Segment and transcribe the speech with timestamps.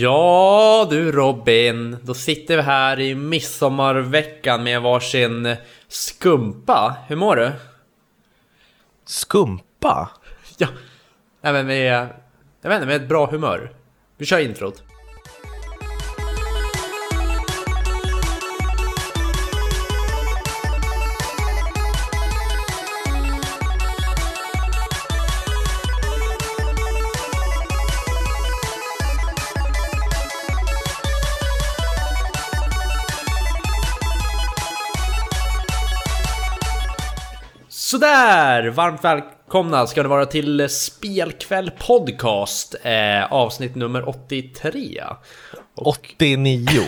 [0.00, 5.56] Ja du Robin, då sitter vi här i midsommarveckan med varsin
[5.88, 6.96] skumpa.
[7.08, 7.52] Hur mår du?
[9.04, 10.10] Skumpa?
[10.58, 10.66] Ja,
[11.42, 12.08] även med,
[12.62, 13.72] jag vet inte, med ett bra humör.
[14.16, 14.82] Vi kör introt.
[38.12, 38.70] Sådär!
[38.70, 45.02] Varmt välkomna ska ni vara till Spelkväll Podcast eh, Avsnitt nummer 83
[45.74, 46.80] 89.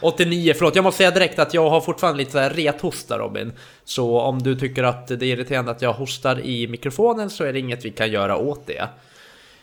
[0.00, 3.52] 89, förlåt jag måste säga direkt att jag har fortfarande lite så här rethosta Robin
[3.84, 7.52] Så om du tycker att det är irriterande att jag hostar i mikrofonen så är
[7.52, 8.88] det inget vi kan göra åt det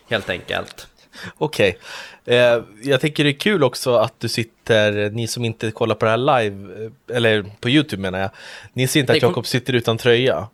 [0.08, 0.88] Helt enkelt
[1.38, 1.78] Okej.
[2.24, 6.04] Eh, jag tycker det är kul också att du sitter, ni som inte kollar på
[6.04, 8.30] det här live, eh, eller på YouTube menar jag,
[8.72, 10.48] ni ser inte Det att kom- Jakob sitter utan tröja.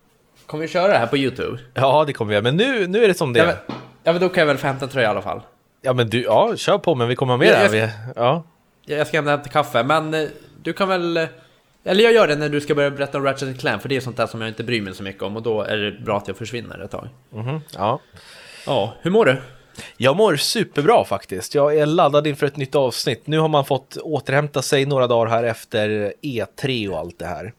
[0.46, 1.58] Kommer vi köra det här på Youtube?
[1.74, 3.60] Ja, det kommer vi göra, men nu, nu är det som det Ja men, är.
[4.04, 5.40] ja men då kan jag väl få hämta en tröja i alla fall
[5.82, 7.74] Ja, men du, ja, kör på, men vi kommer med Ja, det här.
[7.76, 8.44] jag- Vi, ja.
[8.86, 10.28] Jag ska hämta kaffe, men eh,
[10.62, 11.16] du kan väl...
[11.16, 11.24] eh,
[11.84, 14.00] Eller jag gör det när du ska börja berätta om Ratchet Clank, för det är
[14.00, 16.16] sånt där som jag inte bryr mig så mycket om och då är det bra
[16.16, 17.08] att jag försvinner ett tag.
[17.30, 18.00] mhm, ja.
[18.66, 19.36] Ja, hur mår du?
[19.96, 21.54] Jag mår superbra faktiskt.
[21.54, 23.26] Jag är laddad inför ett nytt avsnitt.
[23.26, 27.52] Nu har man fått återhämta sig några dagar här efter E3 och allt det här.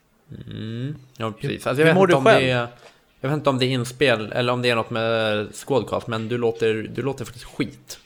[0.48, 1.68] Mm, ja precis.
[1.68, 2.46] Alltså, hur jag, vet mår inte du om själv?
[2.46, 2.68] det är,
[3.22, 6.30] jag vet inte om det är inspel eller om det är något med skådcast, men
[6.30, 8.00] du låter, du låter faktiskt skit.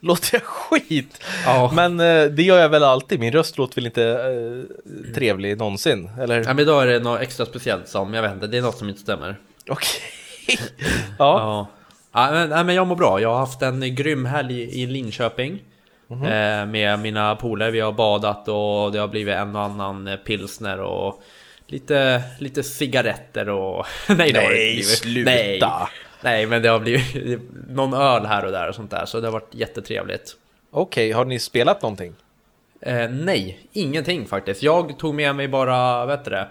[0.00, 1.22] Låter jag skit?
[1.44, 1.70] Ja.
[1.74, 3.20] Men eh, det gör jag väl alltid.
[3.20, 6.10] Min röst låter väl inte eh, trevlig någonsin?
[6.20, 6.38] Eller?
[6.38, 8.78] Ja, men idag är det något extra speciellt som, jag vet inte, det är något
[8.78, 9.36] som inte stämmer.
[9.68, 10.00] Okej.
[10.58, 10.58] ja.
[11.18, 11.68] Ja.
[12.12, 13.20] Ja, men, nej, men jag mår bra.
[13.20, 15.62] Jag har haft en grym helg i Linköping.
[16.06, 16.22] Mhm.
[16.24, 17.70] Eh, med mina polare.
[17.70, 21.22] Vi har badat och det har blivit en och annan eh, pilsner och
[21.66, 23.86] lite, lite cigaretter och...
[24.08, 24.86] nej, det har det Nej, blivit.
[24.86, 25.30] sluta.
[25.30, 25.60] Nej.
[26.20, 29.04] nej, men det har blivit någon öl här och där och sånt där.
[29.06, 30.36] Så det har varit jättetrevligt.
[30.70, 32.14] Okej, har ni spelat någonting?
[32.80, 34.62] Eh, nej, ingenting faktiskt.
[34.62, 36.48] Jag tog med mig bara, vet du det?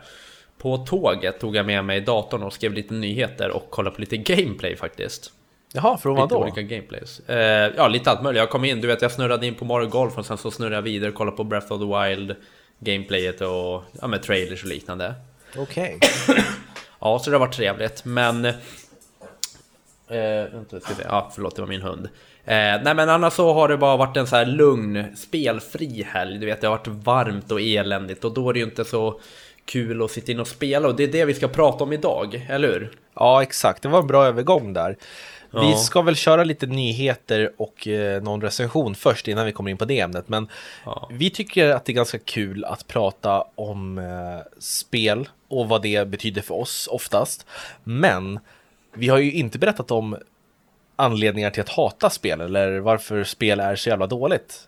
[0.57, 4.17] På tåget tog jag med mig datorn och skrev lite nyheter och kollade på lite
[4.17, 5.31] gameplay faktiskt.
[5.73, 6.37] Jaha, från vad då?
[6.37, 7.19] olika gameplays.
[7.19, 8.39] Eh, ja, lite allt möjligt.
[8.39, 10.75] Jag kom in, du vet, jag snurrade in på Mario Golf och sen så snurrade
[10.75, 12.35] jag vidare och kollade på Breath of the Wild
[12.79, 15.13] gameplayet och ja, med trailers och liknande.
[15.57, 15.99] Okej.
[17.01, 18.45] Ja, så det har varit trevligt, men...
[18.45, 18.53] Eh,
[20.53, 21.03] vänta, ska vi.
[21.03, 22.09] Ja, förlåt, det var min hund.
[22.45, 26.39] Eh, nej, men annars så har det bara varit en så här lugn, spelfri helg.
[26.39, 29.19] Du vet, det har varit varmt och eländigt och då är det ju inte så
[29.69, 32.45] kul att sitta in och spela och det är det vi ska prata om idag,
[32.49, 32.91] eller hur?
[33.15, 33.81] Ja, exakt.
[33.83, 34.97] Det var en bra övergång där.
[35.51, 35.77] Vi Ja.
[35.77, 39.85] ska väl köra lite nyheter och eh, någon recension först innan vi kommer in på
[39.85, 40.29] det ämnet.
[40.29, 40.47] Men
[40.85, 41.09] Ja.
[41.11, 46.07] vi tycker att det är ganska kul att prata om eh, spel och vad det
[46.07, 47.45] betyder för oss oftast.
[47.83, 48.39] Men
[48.93, 50.17] vi har ju inte berättat om
[50.95, 54.67] anledningar till att hata spel eller varför spel är så jävla dåligt.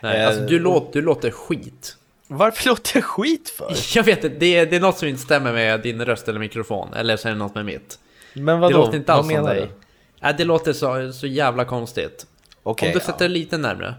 [0.00, 1.96] Nej, Eh, alltså du, låter, du låter skit.
[2.36, 3.76] Varför låter jag skit för?
[3.96, 6.40] Jag vet inte, det är, det är något som inte stämmer med din röst eller
[6.40, 7.98] mikrofon, eller så är det något med mitt.
[8.34, 8.76] Men Det vadå?
[8.78, 9.66] låter inte alls vad som menar dig.
[9.66, 9.72] du?
[10.20, 12.26] Nej, det låter så, så jävla konstigt.
[12.62, 13.94] Okej, Om du sätter det lite närmre.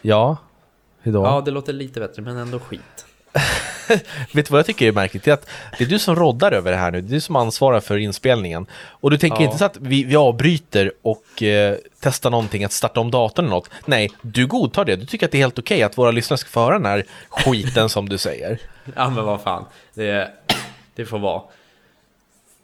[0.00, 0.36] ja.
[1.04, 1.24] Hur då?
[1.24, 3.06] Ja, det låter lite bättre, men ändå skit.
[4.32, 5.24] Vet du vad jag tycker är märkligt?
[5.24, 5.48] Det är att
[5.78, 7.00] det är du som roddar över det här nu.
[7.00, 8.66] Det är du som ansvarar för inspelningen.
[8.74, 9.44] Och du tänker Ja.
[9.44, 13.54] inte så att vi, vi avbryter och eh, testar någonting, att starta om datorn eller
[13.56, 13.70] något.
[13.86, 14.96] Nej, du godtar det.
[14.96, 17.04] Du tycker att det är helt okej att våra lyssnare ska få höra den här
[17.28, 18.58] skiten som du säger.
[18.96, 19.64] Ja, men vad fan.
[19.94, 20.30] Det,
[20.94, 21.42] det får vara.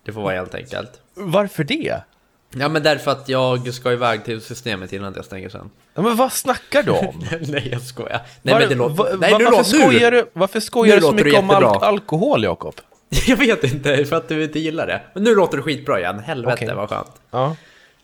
[0.05, 0.91] Det får vara helt enkelt.
[1.15, 2.01] Varför det?
[2.51, 5.71] Ja, men därför att jag ska iväg till systemet innan jag stänger sen.
[5.95, 7.25] Ja, men vad snackar du om?
[7.41, 8.21] nej, jag skojar.
[8.43, 8.95] Nej, Var- men det låter...
[8.95, 11.65] va- nej, nu varför, låter skojar du, varför skojar Nu du så mycket om al
[11.65, 12.75] alkohol, Jakob?
[13.27, 15.01] Jag vet inte, för att du inte gillar det.
[15.15, 16.19] Men nu låter det skitbra igen.
[16.19, 16.75] Helvete Okej.
[16.75, 17.13] vad skönt.
[17.31, 17.57] Ja.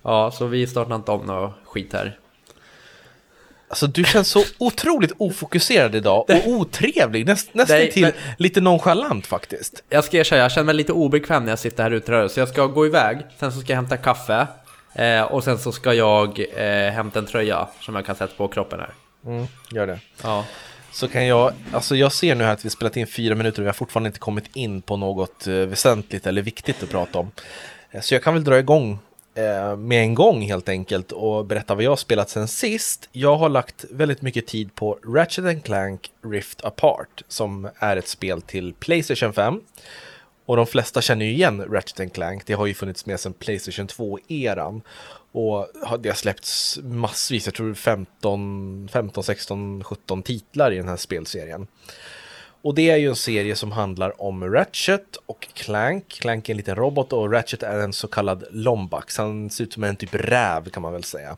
[0.03, 2.19] Ja, så vi startar inte om något skit här.
[3.75, 8.61] Alltså du känns så otroligt ofokuserad idag och otrevlig, näst, nästan Nej, till men- lite
[8.61, 9.82] nonchalant faktiskt.
[9.88, 12.49] Jag ska erkänna, jag känner mig lite obekväm när jag sitter här ute så jag
[12.49, 14.47] ska gå iväg, sen så ska jag hämta kaffe
[14.94, 18.49] eh, och sen så ska jag eh, hämta en tröja som jag kan sätta på
[18.49, 18.91] kroppen här.
[19.26, 19.99] Mm, gör det.
[20.23, 20.44] Ja.
[20.93, 23.65] Så kan jag, alltså jag ser nu här att vi spelat in fyra minuter och
[23.65, 27.31] vi har fortfarande inte kommit in på något eh, väsentligt eller viktigt att prata om.
[28.03, 28.99] Så jag kan väl dra igång
[29.35, 33.09] eh, med en gång helt enkelt och berätta vad jag har spelat sen sist.
[33.13, 38.43] Jag har lagt väldigt mycket tid på Ratchet Clank Rift Apart som är ett spel
[38.43, 39.61] till Playstation 5.
[40.47, 43.87] Och de flesta känner ju igen Ratchet Clank, det har ju funnits med sedan Playstation
[43.87, 44.83] 2-eran.
[45.33, 50.97] Och det har släppts massvis, jag tror 15, 15, 16, 17 titlar i den här
[50.97, 51.67] spelserien.
[52.64, 56.08] Och det är ju en serie som handlar om Ratchet och Clank.
[56.08, 59.19] Clank är en liten robot och Ratchet är en så kallad Lombax.
[59.19, 61.37] Han ser ut som en typ räv kan man väl säga.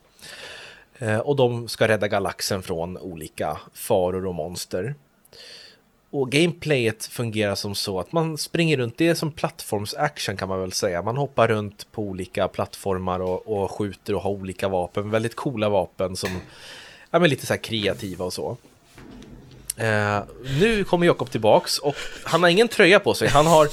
[0.98, 4.94] Eh, och de ska rädda galaxen från olika faror och monster.
[6.10, 10.60] Och gameplayet fungerar som så att man springer runt, det är som plattformsaction kan man
[10.60, 11.02] väl säga.
[11.02, 15.68] Man hoppar runt på olika plattformar och, och skjuter och har olika vapen, väldigt coola
[15.68, 16.40] vapen som är
[17.10, 18.56] ja, lite så här kreativa och så.
[19.76, 20.22] Eh,
[20.60, 23.68] nu kommer Jakob tillbaks och han har ingen tröja på sig, han har...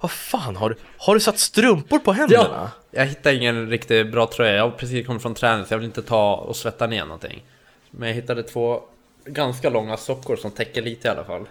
[0.00, 2.48] Vad fan, har du, har du satt strumpor på händerna?
[2.52, 5.78] Ja, jag hittade ingen riktigt bra tröja, jag har precis kommit från träning så jag
[5.78, 7.44] vill inte ta och svetta ner någonting.
[7.90, 8.82] Men jag hittade två
[9.24, 11.48] ganska långa sockor som täcker lite i alla fall.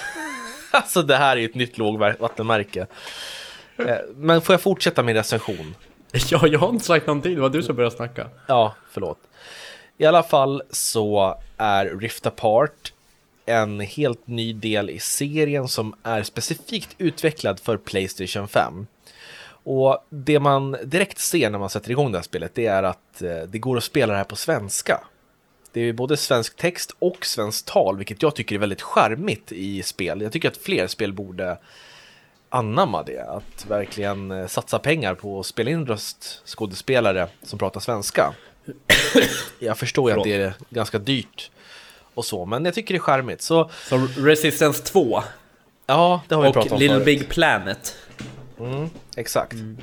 [0.70, 2.86] alltså det här är ju ett nytt lågvattenmärke.
[3.76, 5.74] Eh, men får jag fortsätta min recension?
[6.30, 8.28] Ja, jag har inte sagt någonting, det var du som började snacka.
[8.46, 9.18] Ja, förlåt.
[9.98, 12.92] I alla fall så är Rift Apart
[13.46, 18.86] en helt ny del i serien som är specifikt utvecklad för Playstation 5.
[19.64, 23.22] Och det man direkt ser när man sätter igång det här spelet det är att
[23.22, 25.00] eh, det går att spela det här på svenska.
[25.72, 29.82] Det är både svensk text och svenskt tal, vilket jag tycker är väldigt charmigt i
[29.82, 30.20] spel.
[30.20, 31.58] Jag tycker att fler spel borde
[32.48, 38.34] anamma det, att verkligen eh, satsa pengar på att spela in röstskådespelare som pratar svenska.
[39.58, 41.50] Jag förstår ju att det är ganska dyrt
[42.14, 43.42] och så, men jag tycker det är charmigt.
[43.42, 45.22] Så, så Resistance 2?
[45.86, 47.06] Ja, det har vi pratat om Och Little förut.
[47.06, 47.96] Big Planet?
[48.60, 49.52] Mm, exakt.
[49.52, 49.78] Mm.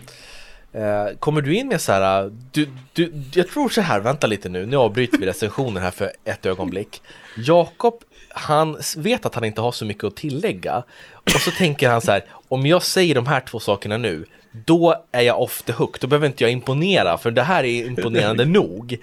[0.72, 4.50] Eh, kommer du in med så här, du, du, jag tror så här, vänta lite
[4.50, 7.02] nu, nu avbryter vi recensionen här för ett ögonblick.
[7.38, 10.84] Jakob, han vet att han inte har så mycket att tillägga.
[11.12, 15.06] Och så tänker han så här, om jag säger de här två sakerna nu, då
[15.12, 18.46] är jag off the hook, då behöver inte jag imponera, för det här är imponerande
[18.60, 18.98] nog.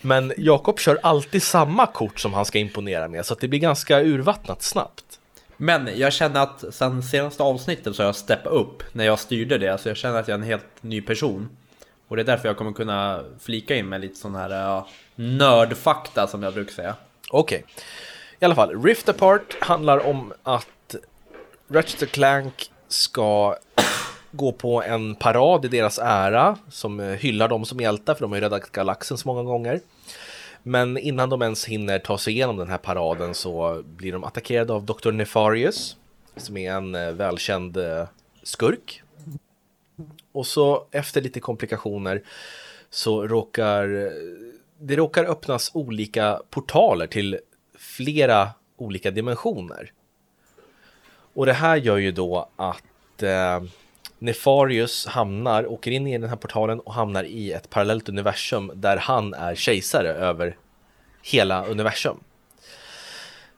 [0.00, 4.00] Men Jakob kör alltid samma kort som han ska imponera med, så det blir ganska
[4.00, 5.04] urvattnat snabbt.
[5.56, 9.58] Men jag känner att sen senaste avsnittet så har jag steppat upp när jag styrde
[9.58, 11.48] det, så jag känner att jag är en helt ny person.
[12.08, 16.26] Och det är därför jag kommer kunna flika in med lite sån här ja, nördfakta
[16.26, 16.94] som jag brukar säga.
[17.30, 17.58] Okej.
[17.58, 17.72] Okay.
[18.38, 20.94] I alla fall, Rift Apart handlar om att
[21.68, 23.56] Ratchet Clank ska
[24.30, 28.30] gå på en parad i deras ära som eh, hyllar dem som hjältar för de
[28.30, 29.80] har ju räddat galaxen så många gånger.
[30.62, 34.72] Men innan de ens hinner ta sig igenom den här paraden så blir de attackerade
[34.72, 35.10] av Dr.
[35.10, 35.96] Nefarius
[36.36, 38.08] som är en eh, välkänd eh,
[38.42, 39.02] skurk.
[40.32, 42.22] Och så efter lite komplikationer
[42.90, 44.12] så råkar
[44.80, 47.38] det råkar öppnas olika portaler till
[47.78, 49.92] flera olika dimensioner.
[51.34, 53.62] Och det här gör ju då att eh,
[54.22, 58.96] Nefarius hamnar, åker in i den här portalen och hamnar i ett parallellt universum där
[58.96, 60.56] han är kejsare över
[61.22, 62.20] hela universum.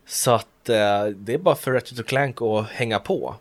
[0.06, 3.34] Så att eh, det är bara för Ratchet Clank att hänga på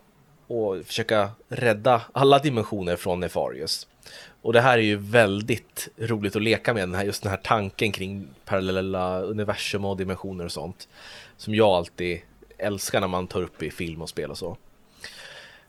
[0.46, 3.86] och försöka rädda alla dimensioner från Nefarius.
[4.42, 7.40] Och det här är ju väldigt roligt att leka med, den här, just den här
[7.44, 10.88] tanken kring parallella universum och dimensioner och sånt.
[11.36, 12.20] Som jag alltid
[12.58, 14.56] älskar när man tar upp i film och spel och så.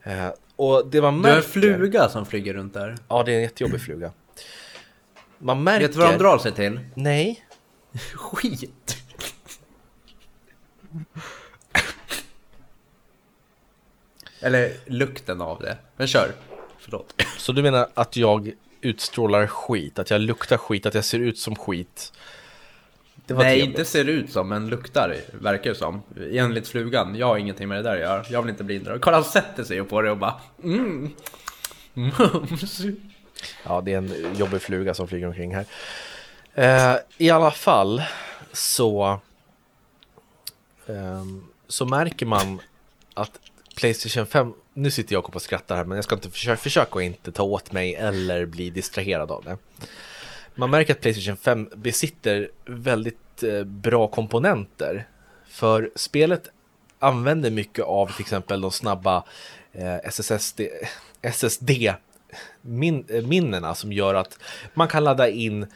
[0.03, 1.59] Eh, och det man märker...
[1.61, 2.97] Du har en fluga som flyger runt där.
[3.07, 4.11] Ja, det är en jättejobbig fluga.
[5.38, 5.88] Man märker...
[5.88, 6.79] Vet du vad de drar sig till?
[6.94, 7.45] Nej.
[8.13, 8.98] Skit.
[14.39, 15.77] Eller lukten av det.
[15.98, 16.31] Men kör.
[16.79, 17.22] Förlåt.
[17.38, 20.00] Så du menar att jag utstrålar skit?
[20.00, 20.86] Att jag luktar skit?
[20.86, 22.13] Att jag ser ut som skit?
[23.27, 23.65] Nej, trevligt.
[23.65, 26.01] inte ser ut som, men luktar, verkar det som.
[26.32, 28.24] Enligt flugan, jag har ingenting med det där att göra.
[28.30, 29.01] Jag vill inte bli indragen.
[29.01, 31.10] Kolla, han sätter sig på det och bara mm.
[33.63, 35.65] Ja, det är en jobbig fluga som flyger omkring här.
[36.53, 38.03] Eh, I alla fall
[38.51, 39.20] så,
[40.88, 41.25] eh,
[41.68, 42.62] så märker man
[43.13, 43.39] att
[43.75, 47.03] Playstation 5, nu sitter Jakob och skrattar här men jag ska inte försöka, försöka att
[47.03, 49.58] inte ta åt mig eller bli distraherad av det.
[50.55, 55.07] Man märker att Playstation 5 besitter väldigt eh, bra komponenter.
[55.48, 56.50] För spelet
[57.00, 59.24] använder mycket av till exempel de snabba
[59.72, 60.62] eh, SSD,
[61.22, 61.72] SSD
[62.62, 64.39] min, eh, minnena som gör att
[64.74, 65.67] man kan ladda in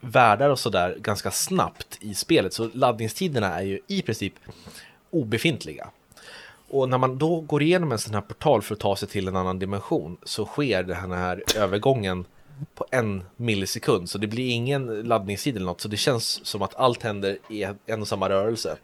[0.00, 2.52] världar och sådär ganska snabbt i spelet.
[2.52, 4.34] Så laddningstiderna är ju i princip
[5.10, 5.88] obefintliga.
[6.68, 9.28] Och när man då går igenom en sån här portal för att ta sig till
[9.28, 12.24] en annan dimension så sker den här övergången
[12.74, 14.10] på en millisekund.
[14.10, 15.80] Så det blir ingen laddningstid eller något.
[15.80, 18.76] Så det känns som att allt händer i en och samma rörelse.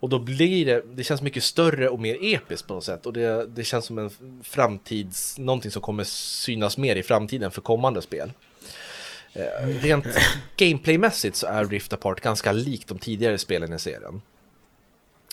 [0.00, 3.06] Och då blir det, det känns mycket större och mer episkt på något sätt.
[3.06, 4.10] Och det, det känns som en
[4.42, 8.32] framtids, någonting som kommer synas mer i framtiden för kommande spel.
[9.32, 10.06] Eh, rent
[10.56, 14.22] gameplaymässigt så är Rift Apart ganska likt de tidigare spelen i serien.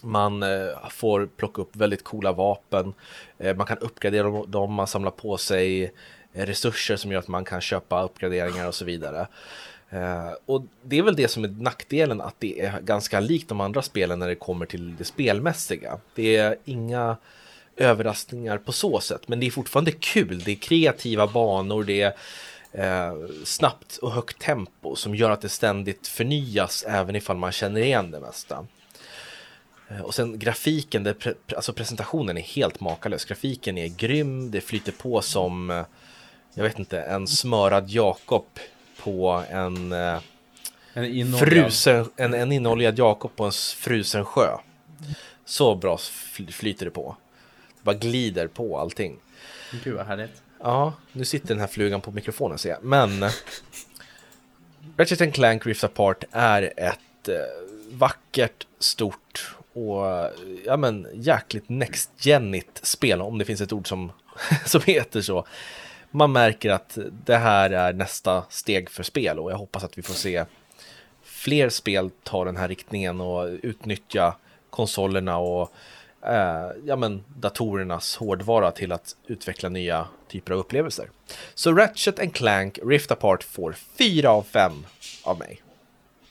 [0.04, 2.94] Man eh, får plocka upp väldigt coola vapen,
[3.38, 5.94] eh, man kan uppgradera dem, man samlar på sig
[6.34, 9.28] resurser som gör att man kan köpa uppgraderingar och så vidare.
[9.94, 13.62] Uh, och det är väl det som är nackdelen att det är ganska likt de
[13.62, 16.00] andra spelen när det kommer till det spelmässiga.
[16.16, 17.18] Det är inga
[17.78, 20.40] överraskningar på så sätt, men det är fortfarande kul.
[20.40, 25.50] Det är kreativa banor, det är uh, snabbt och högt tempo som gör att det
[25.50, 28.68] ständigt förnyas även ifall man känner igen det mesta.
[29.92, 33.26] Uh, och sen grafiken, det pre alltså presentationen är helt makalös.
[33.26, 35.84] Grafiken är grym, det flyter på som,
[36.58, 38.46] jag vet inte, en smörad Jakob
[39.04, 40.20] på en, eh,
[40.94, 44.58] en frusen, en, en inoljad Jakob på en frusen sjö.
[45.46, 45.98] Så bra
[46.52, 47.16] flyter det på.
[47.78, 49.20] Det bara glider på allting.
[49.84, 50.42] Gud vad härligt.
[50.60, 52.84] Ja, nu sitter den här flugan på mikrofonen ser jag.
[52.84, 53.26] Men
[54.98, 57.36] Ratchet Clank Rift Apart är ett eh,
[57.92, 60.32] vackert, stort och
[60.66, 64.12] ja men jäkligt next-genigt spel om det finns ett ord som,
[64.66, 65.46] som heter så
[66.18, 70.02] man märker att det här är nästa steg för spel och jag hoppas att vi
[70.02, 70.46] får se
[71.24, 74.36] fler spel ta den här riktningen och utnyttja
[74.70, 75.74] konsolerna och
[76.22, 81.10] eh, ja, men, datorernas hårdvara till att utveckla nya typer av upplevelser.
[81.54, 84.72] Så Ratchet and Clank Rift Apart får 4 av 5
[85.24, 85.62] av mig.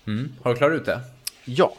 [0.07, 0.35] Mm.
[0.43, 1.01] Har du klarat ut det?
[1.45, 1.73] Ja.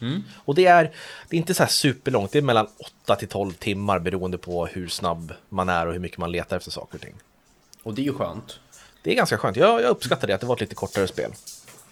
[0.00, 0.22] Mm.
[0.44, 0.82] Och det är,
[1.28, 2.68] det är inte så här superlångt, det är mellan
[3.04, 6.56] 8 till 12 timmar beroende på hur snabb man är och hur mycket man letar
[6.56, 7.14] efter saker och ting.
[7.84, 8.60] Och det är ju skönt.
[9.02, 11.30] Det är ganska skönt, jag, jag uppskattar det att det var ett lite kortare spel.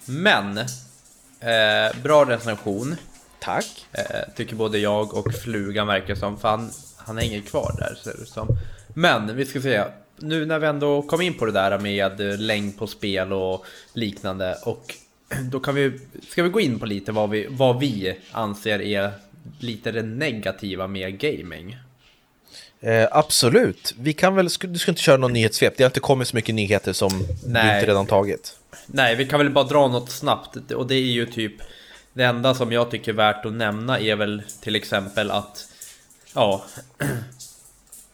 [0.05, 2.97] Men, eh, bra recension.
[3.39, 3.87] Tack.
[3.93, 8.27] Eh, tycker både jag och flugan verkar som, fan han hänger kvar där ser det
[8.27, 8.49] som.
[8.95, 9.85] Men vi ska se,
[10.17, 14.59] nu när vi ändå kom in på det där med längd på spel och liknande
[14.65, 14.95] och
[15.51, 19.13] då kan vi, ska vi gå in på lite vad vi, vad vi anser är
[19.59, 21.77] lite det negativa med gaming.
[22.83, 26.29] Eh, absolut, vi kan väl, du ska inte köra någon nyhetssvep, det har inte kommit
[26.29, 27.63] så mycket nyheter som Nej.
[27.65, 28.57] du inte redan tagit.
[28.87, 31.53] Nej, vi kan väl bara dra något snabbt och det är ju typ
[32.13, 35.69] det enda som jag tycker är värt att nämna är väl till exempel att
[36.35, 36.65] ja,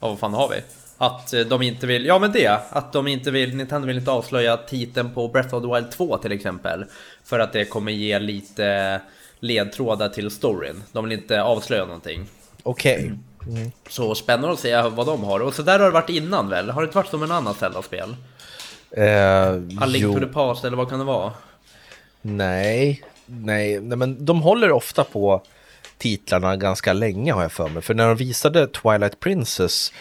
[0.01, 0.57] ja vad fan har vi?
[0.99, 4.11] Att eh, de inte vill, ja men det, att de inte vill, Nintendo vill inte
[4.11, 6.85] avslöja titeln på Breath of the Wild 2 till exempel.
[7.25, 9.01] För att det kommer ge lite
[9.41, 10.83] ledtrådar till storyn.
[10.93, 12.27] De vill inte avslöja någonting.
[12.63, 13.05] Okej.
[13.05, 13.17] Okay.
[13.49, 13.71] Mm.
[13.89, 15.41] Så spännande att se vad de har.
[15.41, 16.71] Och så där har det varit innan väl?
[16.71, 18.17] Har det inte varit som en annan Zelda-spel?
[18.91, 19.49] Eh,
[19.81, 20.15] A Link jo.
[20.15, 21.33] to the Past eller vad kan det vara?
[22.23, 25.43] Nej, nej, nej, men de håller ofta på
[25.99, 27.83] titlarna ganska länge har jag för mig.
[27.83, 29.93] För när de visade Twilight Princess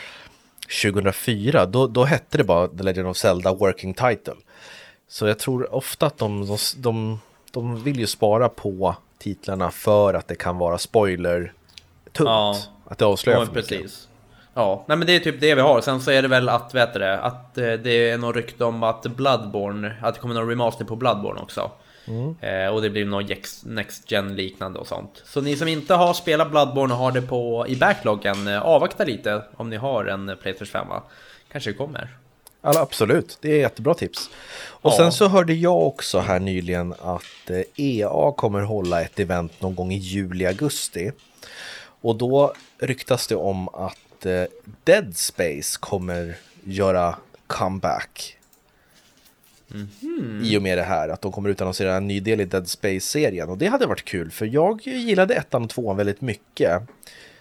[0.84, 4.36] 2004, då, då hette det bara The Legend of Zelda Working Title.
[5.10, 7.20] Så jag tror ofta att de, de, de,
[7.51, 11.54] de vill ju spara på titlarna för att det kan vara spoiler
[12.12, 12.27] tungt.
[12.27, 12.58] Ja.
[12.88, 13.72] Att det avslöjar ja, för precis.
[13.72, 14.08] mycket.
[14.53, 15.82] Ja, nej men det är typ det vi har.
[15.82, 18.65] Sen så är det väl att, vet du det, att eh, det är något rykte
[18.65, 21.72] om att Bloodborne, att det kommer någon remaster på Bloodborne också.
[22.08, 22.36] Mm.
[22.41, 25.22] Eh, och det blir något Next Gen liknande och sånt.
[25.25, 29.03] Så ni som inte har spelat Bloodborne och har det på i backloggen, eh, avvakta
[29.03, 30.88] lite om ni har en Playstation 5.
[31.51, 32.17] Kanske det kommer.
[32.62, 34.29] Ja, absolut, det är jättebra tips.
[34.70, 34.98] Och ja.
[34.98, 39.91] sen så hörde jag också här nyligen att EA kommer hålla ett event någon gång
[39.91, 41.12] i juli-augusti.
[42.08, 44.44] Och då ryktas det om att eh,
[44.84, 47.16] Dead Space kommer göra
[47.48, 48.38] comeback.
[49.74, 50.44] Mm -hmm.
[50.44, 53.50] I och med det här, att de kommer utannonsera en ny del i Dead Space-serien.
[53.50, 56.82] Och det hade varit kul, för jag gillade ettan och tvåan väldigt mycket.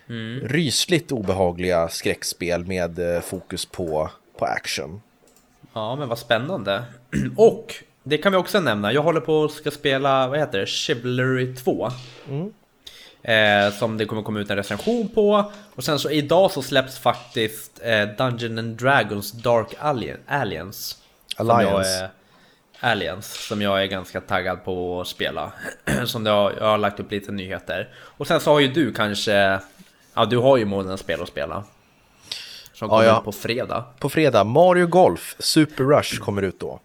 [0.09, 0.41] Mm.
[0.49, 5.03] Rysligt obehagliga skräckspel med eh, fokus på, på action.
[5.73, 6.85] Ja, men vad spännande.
[7.37, 10.67] och det kan vi också nämna, jag håller på att ska spela, vad heter det,
[10.67, 11.91] Chivalry 2.
[12.29, 12.53] Mm.
[13.27, 15.53] Eh, som det kommer komma ut en recension på.
[15.75, 20.97] Och sen så idag så släpps faktiskt eh, Dungeon and Dragons Dark Alien, Aliens.
[21.37, 21.99] Alliance.
[21.99, 22.09] Som
[22.81, 25.53] Aliens, som jag är ganska taggad på att spela.
[26.05, 27.89] som jag, jag har lagt upp lite nyheter.
[27.97, 29.61] Och sen så har ju du kanske,
[30.15, 31.65] ja du har ju månadens spel att spela.
[32.73, 33.19] Som kommer ja, ja.
[33.19, 33.85] ut på fredag.
[33.99, 36.81] På fredag, Mario Golf Super Rush kommer ut då.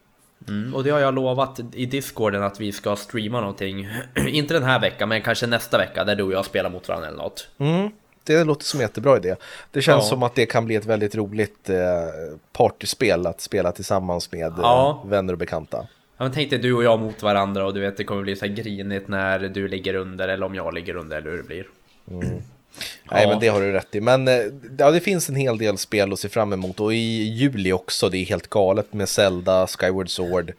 [0.48, 3.88] Mm, och det har jag lovat i discorden att vi ska streama någonting.
[4.26, 7.08] Inte den här veckan, men kanske nästa vecka där du och jag spelar mot varandra
[7.08, 7.48] eller något.
[7.58, 7.90] Mm,
[8.24, 9.34] det låter som en jättebra idé.
[9.70, 10.08] Det känns ja.
[10.08, 11.76] som att det kan bli ett väldigt roligt eh,
[12.52, 15.04] partyspel att spela tillsammans med eh, ja.
[15.06, 15.86] vänner och bekanta.
[16.16, 18.36] Ja, men tänk dig du och jag mot varandra och du vet det kommer bli
[18.36, 21.44] så här grinigt när du ligger under eller om jag ligger under eller hur det
[21.44, 21.66] blir.
[22.10, 22.42] Mm.
[23.10, 23.28] Nej, Ja.
[23.28, 24.00] men det har du rätt i.
[24.00, 24.40] Men eh,
[24.78, 28.08] ja, det finns en hel del spel att se fram emot och i juli också.
[28.08, 30.52] Det är helt galet med Zelda, Skyward Sword.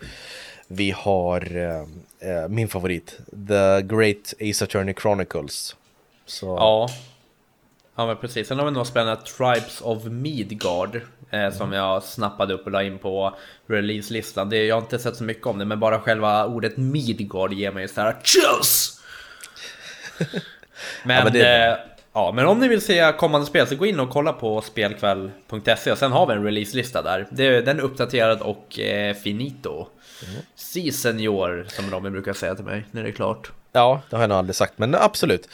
[0.68, 1.82] Vi har eh,
[2.32, 3.18] eh, min favorit,
[3.48, 5.76] The Great Ace Attorney Chronicles.
[6.26, 6.90] Så, Ja.
[7.96, 11.02] Ja men precis, sen har vi några spännande Tribes of Midgard
[11.32, 13.36] eh, Som jag snappade upp och la in på
[13.68, 17.54] releaselistan det, Jag har inte sett så mycket om det men bara själva ordet Midgard
[17.54, 19.00] ger mig så här Tjus!
[21.04, 21.76] Men, Ja, men det eh,
[22.14, 25.92] ja, men om ni vill se kommande spel så gå in och kolla på spelkväll.se
[25.92, 27.28] och sen har vi en releaselista där
[27.62, 29.88] Den är uppdaterad och eh, finito
[30.56, 34.24] Si senior som de brukar säga till mig när det är klart ja, det har
[34.24, 35.50] jag nog aldrig sagt, men absolut.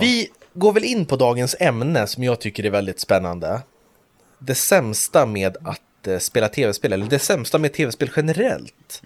[0.00, 3.60] Vi går väl in på dagens ämne som jag tycker är väldigt spännande.
[4.38, 9.02] Det sämsta med att eh, spela tv-spel, eller det sämsta med tv-spel generellt.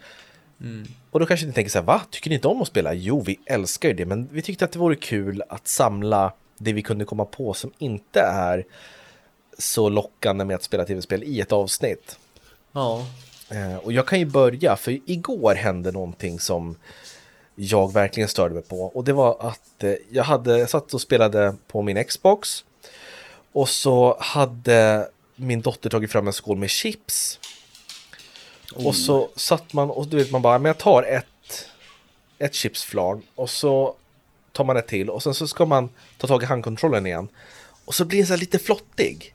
[1.10, 2.02] Och då kanske ni tänker så här, va?
[2.10, 2.94] Tycker ni inte om att spela?
[2.94, 6.72] Jo, vi älskar ju det, men vi tyckte att det vore kul att samla det
[6.72, 8.64] vi kunde komma på som inte är
[9.58, 12.18] så lockande med att spela tv-spel i ett avsnitt.
[12.72, 13.06] Ja
[13.50, 16.76] Eh, och jag kan ju börja, för igår hände någonting som
[17.54, 18.82] jag verkligen störde mig på.
[18.82, 22.64] Och det var att eh, jag hade, jag satt och spelade på min Xbox.
[23.52, 27.40] Och så hade min dotter tagit fram en skål med chips.
[28.74, 31.68] Och så satt man och du vet man bara, men jag tar ett,
[32.38, 33.94] ett chipsflarn och så
[34.52, 35.88] tar man ett till och sen så ska man
[36.19, 37.28] ta tag i handkontrollen igen.
[37.85, 39.35] Och så blir den så här lite flottig.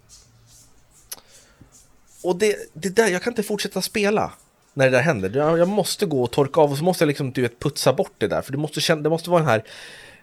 [2.23, 4.31] Och det, det där, jag kan inte fortsätta spela
[4.73, 5.31] när det där händer.
[5.35, 7.93] Jag, jag måste gå och torka av och så måste jag liksom du vet, putsa
[7.93, 8.41] bort det där.
[8.41, 9.63] För det måste, känna, det måste vara den här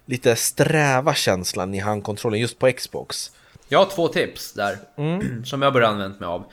[0.06, 3.32] lite sträva känslan i handkontrollen just på Xbox.
[3.68, 4.78] Jag har två tips där
[5.44, 6.44] som jag börjar använt mig av.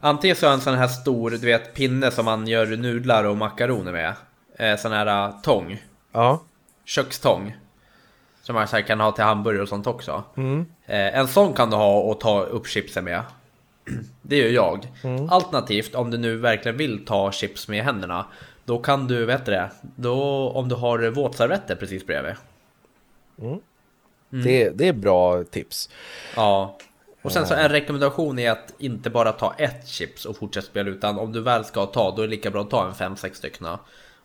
[0.00, 3.24] Antingen så har jag en sån här stor, du vet, pinne som man gör nudlar
[3.24, 4.14] och makaroner med.
[4.58, 6.42] Eh, sån här uh, tång, Ja,
[6.84, 7.56] kökstång.
[8.46, 10.24] Som man så kan ha till hamburgare och sånt också.
[10.86, 13.22] Eh, en sån kan du ha och ta upp chipsen med.
[14.22, 14.88] Det gör jag.
[15.30, 18.26] Alternativt, om du nu verkligen vill ta chips med händerna.
[18.64, 22.34] Då kan du, vet du det, då om du har våtservetter precis bredvid.
[24.28, 25.90] det, det är bra tips.
[26.36, 26.78] Ja.
[27.22, 30.90] Och sen så en rekommendation är att inte bara ta ett chips och fortsätta spela
[30.90, 33.32] utan om du väl ska ta då är det lika bra att ta en 5-6
[33.32, 33.66] stycken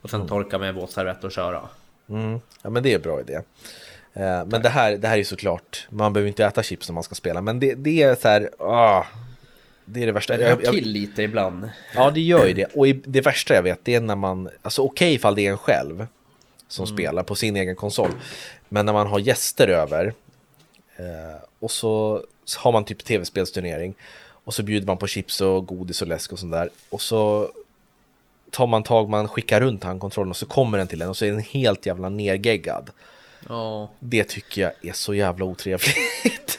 [0.01, 1.61] och sen torka med våtservett och köra.
[2.09, 2.39] Mm.
[2.61, 3.41] Ja, men det är en bra idé.
[4.13, 7.03] Eh, men det här, det här är såklart, man behöver inte äta chips när man
[7.03, 9.05] ska spela, men det, det är så här, ah,
[9.85, 10.37] det är det värsta.
[10.37, 11.69] Det Jag, jag, till lite ibland.
[11.95, 12.65] ja, det gör ju det.
[12.65, 15.57] Och det värsta jag vet, det är när man, alltså okej ifall det är en
[15.57, 16.07] själv
[16.67, 18.11] som spelar på sin egen konsol,
[18.69, 20.13] men när man har gäster över
[20.95, 22.23] eh, och så
[22.57, 23.93] har man typ tv-spelsturnering
[24.43, 27.51] och så bjuder man på chips och godis och läsk och sånt där och så
[28.51, 31.25] tar man tag, man skickar runt handkontrollen och så kommer den till en och så
[31.25, 32.89] är den helt jävla nergeggad.
[33.49, 33.91] Ja.
[33.99, 35.97] Det tycker jag är så jävla otrevligt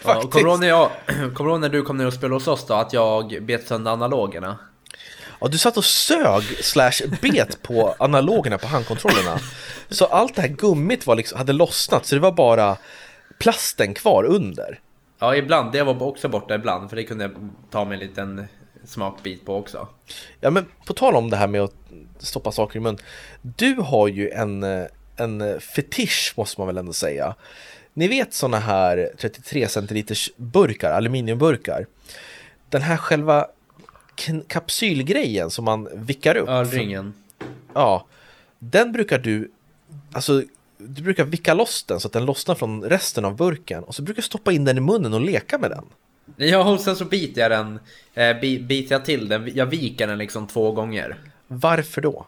[0.05, 2.49] ja kommer, du när jag, kommer du ihåg när du kom ner och spelade hos
[2.49, 2.75] oss då?
[2.75, 4.59] Att jag bet sönder analogerna?
[5.41, 9.39] Ja, du satt och sög slash bet på analogerna på handkontrollerna.
[9.89, 12.77] Så allt det här gummit var liksom, hade lossnat så det var bara
[13.39, 14.81] plasten kvar under.
[15.19, 15.73] Ja, ibland.
[15.73, 17.33] Det var också borta ibland för det kunde jag
[17.71, 18.47] ta mig en liten
[18.85, 19.89] smakbit på också.
[20.41, 21.75] Ja men på tal om det här med att
[22.19, 22.99] stoppa saker i mun.
[23.43, 24.85] Du har ju en, eh,
[25.23, 27.35] en fetisch måste man väl ändå säga.
[27.95, 31.87] Ni vet sådana här 33 centiliters burkar, aluminiumburkar.
[32.69, 33.47] Den här själva
[34.47, 36.49] kapsylgrejen som man vickar upp.
[36.49, 37.15] Ölringen.
[37.75, 38.07] Ja,
[38.59, 39.51] den brukar du,
[40.13, 40.43] alltså
[40.79, 44.03] du brukar vicka loss den så att den lossnar från resten av burken och så
[44.03, 45.85] brukar du stoppa in den i munnen och leka med den.
[46.37, 47.79] Ja, och sen så biter jag den.
[48.15, 49.51] Eh, bi- biter jag till den.
[49.55, 51.17] Jag viker den liksom två gånger.
[51.49, 52.27] Varför då?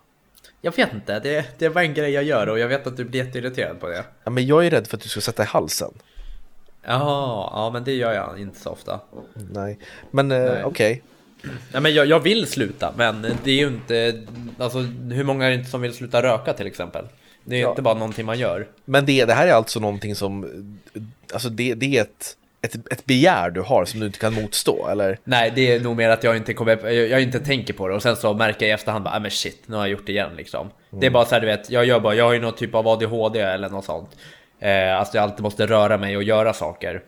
[0.64, 3.04] Jag vet inte, det, det var en grej jag gör och jag vet att du
[3.04, 4.04] blir jätteirriterad på det.
[4.24, 5.90] Ja, men jag är rädd för att du ska sätta i halsen.
[6.82, 9.00] Jaha, ja men det gör jag inte så ofta.
[9.52, 9.78] Nej,
[10.10, 10.64] men eh, Nej.
[10.64, 11.02] okej.
[11.72, 14.22] Ja, men jag, jag vill sluta, men det är ju inte...
[14.58, 14.78] Alltså
[15.12, 17.04] hur många är det inte som vill sluta röka till exempel?
[17.44, 17.70] Det är Ja.
[17.70, 18.66] inte bara någonting man gör.
[18.84, 20.46] Men det, det här är alltså någonting som,
[21.32, 24.88] alltså det, det är ett, ett, ett begär du har som du inte kan motstå,
[24.88, 25.18] eller?
[25.24, 27.94] Nej, det är nog mer att jag inte, kommer, jag, jag inte tänker på det
[27.94, 30.06] och sen så märker jag i efterhand bara, "Ah, men shit, nu har jag gjort
[30.06, 30.70] det igen liksom.
[30.90, 32.74] Det är bara så här, du vet, jag gör bara, jag har ju någon typ
[32.74, 34.10] av ADHD eller något sånt.
[34.60, 37.02] Eh, alltså jag alltid måste röra mig och göra saker.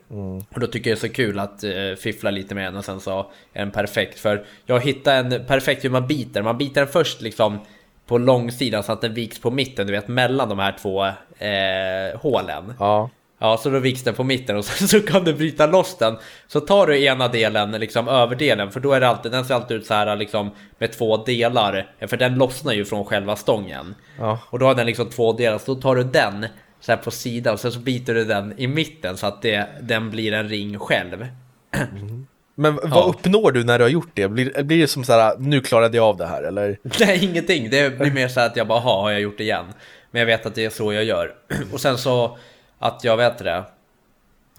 [0.54, 2.84] Och då tycker jag det är så kul att eh, fiffla lite med den och
[2.84, 3.18] sen så
[3.52, 4.18] är den perfekt.
[4.18, 6.42] För jag hittar en perfekt hur man biter.
[6.42, 7.58] Man biter den först liksom
[8.06, 11.04] på långsidan så att den viks på mitten, du vet mellan de här två
[11.38, 12.74] eh, hålen.
[12.78, 13.10] Ja.
[13.38, 16.16] Ja, så då viks den på mitten och sen så kan du bryta loss den.
[16.46, 19.76] Så tar du ena delen, liksom överdelen, för då är det alltid, den ser alltid
[19.76, 21.92] ut så här liksom med två delar.
[22.06, 23.94] För den lossnar ju från själva stången.
[24.18, 24.38] Ja.
[24.50, 26.46] Och då har den liksom två delar, så då tar du den
[26.80, 29.66] så här på sidan och sen så biter du den i mitten så att det,
[29.80, 31.26] den blir en ring själv.
[32.54, 33.06] Men vad Ja.
[33.16, 34.28] uppnår du när du har gjort det?
[34.28, 36.78] Blir, blir det som så här, nu klarade jag av det här eller?
[37.00, 37.70] Nej, ingenting.
[37.70, 39.64] Det blir mer så här att jag bara, ha har jag gjort det igen?
[40.10, 41.34] Men jag vet att det är så jag gör.
[41.72, 42.38] Och sen så
[42.78, 43.64] att jag vet det.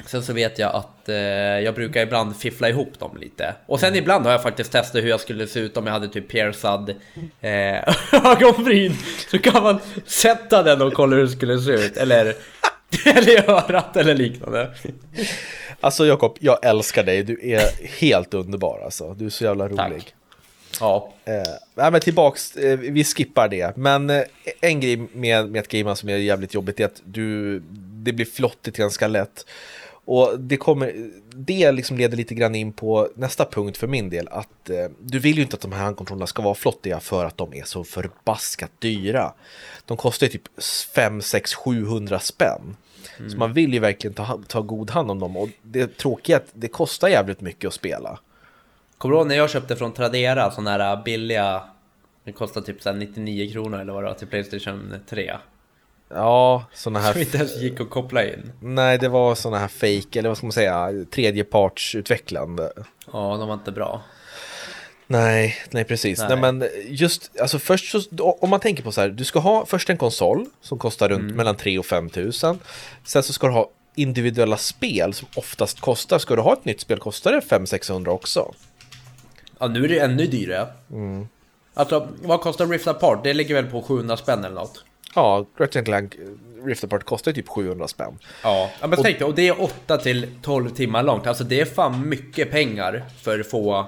[0.06, 3.56] Sen så vet jag att eh, jag brukar ibland fiffla ihop dem lite.
[3.66, 6.08] Och sen ibland har jag faktiskt testat hur jag skulle se ut om jag hade
[6.08, 6.90] typ piercad
[7.42, 7.94] eh,
[8.32, 8.94] ögonbryn.
[9.32, 11.98] Så kan man sätta den och kolla hur det skulle se ut.
[11.98, 12.36] Eller,
[13.06, 14.74] eller i örat eller liknande.
[15.80, 17.24] Alltså Jakob, jag älskar dig.
[17.24, 19.14] Du är helt underbar alltså.
[19.14, 19.78] Du är så jävla rolig.
[19.78, 20.14] Tack.
[20.80, 23.78] Ja, Eh, men tillbaks, eh, vi skippar det.
[23.78, 24.24] Men eh,
[24.62, 27.60] en grej med, med att gamea som är jävligt jobbigt är att du,
[28.08, 29.46] det blir flottigt ganska lätt.
[30.06, 34.28] Och det, kommer, det liksom leder lite grann in på nästa punkt för min del.
[34.28, 37.38] Att eh, du vill ju inte att de här handkontrollerna ska vara flottiga för att
[37.38, 39.34] de är så förbaskat dyra.
[39.86, 42.76] De kostar ju typ 5, 6, 700 spänn.
[43.30, 45.38] Så man vill ju verkligen ta, ta god hand om dem.
[45.38, 48.20] Och det tråkiga är att det kostar jävligt mycket att spela.
[48.98, 51.64] Kommer du ihåg när jag köpte från Tradera sådana här billiga
[52.24, 55.38] Det kostar typ så här 99 kronor eller vad det var till Playstation 3
[56.10, 59.68] Ja, sådana här Som inte ens gick att koppla in Nej, det var sådana här
[59.68, 62.72] fake eller vad ska man säga, tredjepartsutvecklande.
[63.14, 64.02] Ja, de var inte bra
[65.08, 66.20] Nej, nej precis.
[66.20, 66.28] Nej.
[66.30, 66.38] Nej.
[66.38, 69.90] men just, alltså först så, om man tänker på så här, du ska ha först
[69.90, 72.60] en konsol som kostar runt mellan 3 och 5 tusen.
[73.04, 76.82] Sen så ska du ha individuella spel som oftast kostar, ska du ha ett nytt
[76.82, 78.54] spel kostar det 500-600 också.
[79.60, 80.68] Ja, nu är det ännu dyrare
[81.74, 83.24] Alltså, vad kostar Rift Apart?
[83.24, 84.84] Det ligger väl på 700 spänn eller något?
[85.16, 86.16] Ja, Ratchet Clank
[86.64, 88.20] Rift Apart kostar ju typ 700 spänn.
[88.44, 91.62] Ja, ja men tänk dig, och det är 8 till 12 timmar långt Alltså det
[91.62, 93.86] är fan mycket pengar för få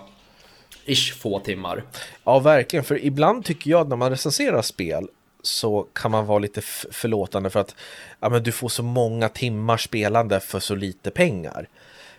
[0.85, 1.83] Ish få timmar
[2.23, 2.83] Ja, verkligen.
[2.83, 5.07] För ibland tycker jag att när man recenserar spel
[5.41, 7.75] så kan man vara lite förlåtande för att
[8.19, 11.67] ja, men du får så många timmar spelande för så lite pengar.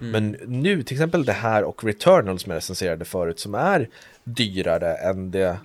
[0.02, 3.88] Men nu, till exempel det här och Returnal som jag recenserade förut, som är
[4.24, 5.58] dyrare än det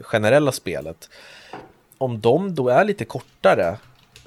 [0.00, 1.08] generella spelet.
[2.04, 3.76] Om de då är lite kortare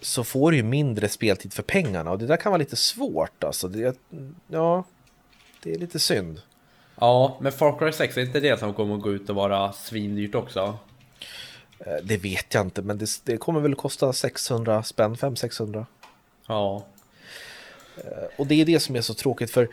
[0.02, 3.44] så får du ju mindre speltid för pengarna och det där kan vara lite svårt
[3.44, 3.68] alltså.
[3.68, 3.98] Det,
[4.48, 4.84] ja,
[5.64, 6.42] det är lite synd.
[7.00, 9.72] Ja, men Far Cry 6, är inte det som kommer att gå ut och vara
[9.74, 10.78] svindyrt också?
[11.80, 15.86] Eh, Det vet jag inte, men det, det kommer väl kosta 600 spänn, 500-600.
[16.48, 16.86] Ja,
[18.38, 19.70] Och det är det som är så tråkigt för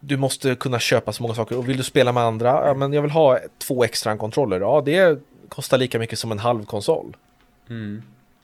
[0.00, 2.92] du måste kunna köpa så många saker och vill du spela med andra, ja men
[2.92, 5.20] jag vill ha två extra kontroller, ja det
[5.54, 7.16] kostar lika mycket som en halv konsol.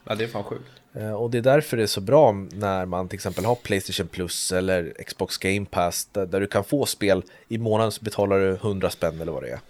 [0.04, 2.86] ja det är fan sjukt Eh, Och det är därför det är så bra när
[2.86, 6.86] man till exempel har Playstation Plus eller Xbox Game Pass där, där du kan få
[6.86, 9.60] spel i månaden så betalar du 100 spänn eller vad det är.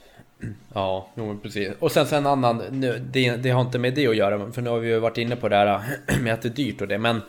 [0.74, 1.68] Ja, jo, men precis.
[1.78, 4.62] Och sen, sen en annan, nu, det, det har inte med det att göra, för
[4.62, 5.82] nu har vi ju varit inne på det här
[6.22, 7.20] med att det är dyrt och det, men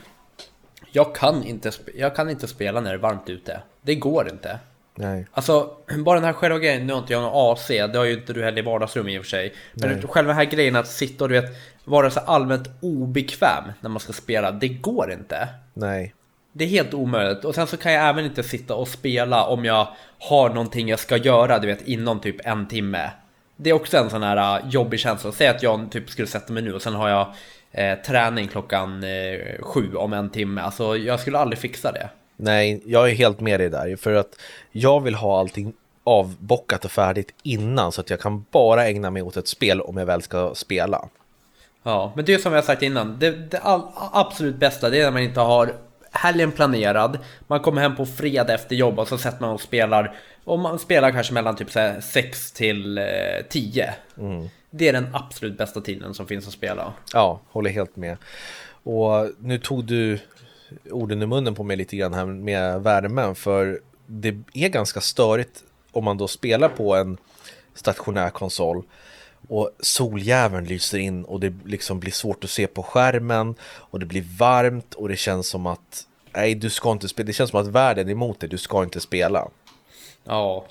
[0.91, 3.61] jag kan inte, jag kan inte spela när det är varmt ute.
[3.81, 4.59] Det går inte.
[4.99, 5.27] Nej.
[5.31, 5.69] Alltså,
[6.05, 8.33] bara den här själva grejen, nu har inte jag någon AC, det har ju inte
[8.33, 9.53] du heller i vardagsrummet i och för sig.
[9.73, 10.01] Men Nej.
[10.01, 11.51] själva den här grejen att sitta och du vet,
[11.83, 15.47] vara så allmänt obekväm när man ska spela, det går inte.
[15.73, 16.13] Nej.
[16.51, 17.45] Det är helt omöjligt.
[17.45, 19.87] Och sen så kan jag även inte sitta och spela om jag
[20.19, 23.11] har någonting jag ska göra, du vet, inom typ en timme.
[23.55, 25.31] Det är också en sån här uh, jobbig känsla.
[25.31, 27.33] Säg att jag typ skulle sätta mig nu och sen har jag
[27.71, 30.61] eh, träning klockan eh, sju om en timme.
[30.61, 32.09] Alltså jag skulle aldrig fixa det.
[32.41, 34.39] Nej, jag är helt med dig där för att
[34.71, 35.73] jag vill ha allting
[36.03, 39.97] avbockat och färdigt innan så att jag kan bara ägna mig åt ett spel om
[39.97, 41.09] jag väl ska spela.
[41.83, 43.19] Ja, men det är som jag sagt innan.
[43.19, 45.73] Det, det all, absolut bästa det är när man inte har
[46.11, 47.19] helgen planerad.
[47.47, 50.15] Man kommer hem på fredag efter jobb och så sätter man och spelar.
[50.43, 51.69] Och man spelar kanske mellan typ
[52.01, 53.03] 6 till eh,
[53.49, 53.93] 10.
[54.69, 56.93] Det är den absolut bästa tiden som finns att spela.
[57.13, 58.17] Ja, håller helt med.
[58.83, 60.19] Och nu tog du
[60.91, 65.63] orden i munnen på mig lite grann här med värmen för det är ganska störigt
[65.91, 67.17] om man då spelar på en
[67.73, 68.83] stationär konsol
[69.47, 74.05] och soljäveln lyser in och det liksom blir svårt att se på skärmen och det
[74.05, 77.27] blir varmt och det känns som att nej, du ska inte spela.
[77.27, 78.49] Det känns som att världen är emot dig.
[78.49, 79.47] Du ska inte spela.
[80.23, 80.65] Ja,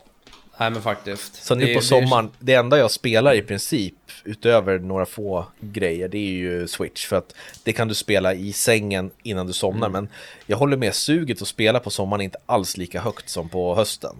[0.58, 1.44] nej men faktiskt.
[1.44, 3.94] Så nu Det- på det- sommaren, det enda jag spelar i princip
[4.24, 7.06] utöver några få grejer, det är ju Switch.
[7.06, 9.86] För att det kan du spela i sängen innan du somnar.
[9.86, 10.04] Mm.
[10.04, 10.12] Men
[10.46, 13.74] jag håller med, suget att spela på sommaren är inte alls lika högt som på
[13.74, 14.16] hösten.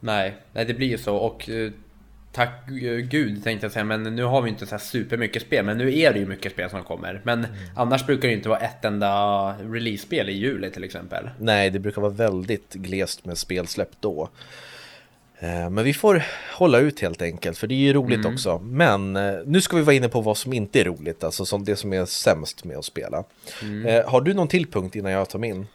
[0.00, 1.70] Nej, nej det blir ju så och eh,
[2.32, 2.68] tack
[3.10, 5.64] gud tänkte jag säga, men nu har vi inte så här supermycket spel.
[5.64, 7.20] Men nu är det ju mycket spel som kommer.
[7.24, 7.56] Men mm.
[7.76, 9.08] annars brukar det inte vara ett enda
[9.52, 11.30] release-spel i juli till exempel.
[11.38, 14.28] Nej, det brukar vara väldigt glest med spelsläpp då.
[15.38, 16.22] Eh, men vi får
[16.52, 18.32] hålla ut helt enkelt, för det är ju roligt mm.
[18.32, 18.58] också.
[18.58, 21.64] Men eh, nu ska vi vara inne på vad som inte är roligt, alltså som
[21.64, 23.24] det som är sämst med att spela.
[23.62, 23.86] Mm.
[23.86, 25.66] Eh, har du någon till punkt innan jag tar min?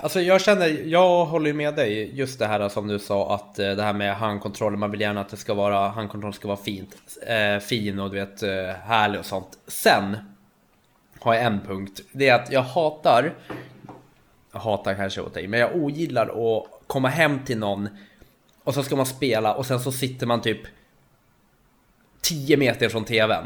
[0.00, 3.82] Alltså jag känner, jag håller med dig just det här som du sa att det
[3.82, 7.60] här med handkontroller, man vill gärna att det ska vara, handkontroll ska vara fint, eh,
[7.60, 8.42] fin och du vet
[8.82, 9.48] härlig och sånt.
[9.66, 10.16] Sen
[11.20, 13.34] har jag en punkt, det är att jag hatar,
[14.52, 17.88] jag hatar kanske åt dig, men jag ogillar att komma hem till någon
[18.66, 20.60] och så ska man spela och sen så sitter man typ
[22.20, 23.44] 10 meter från tvn.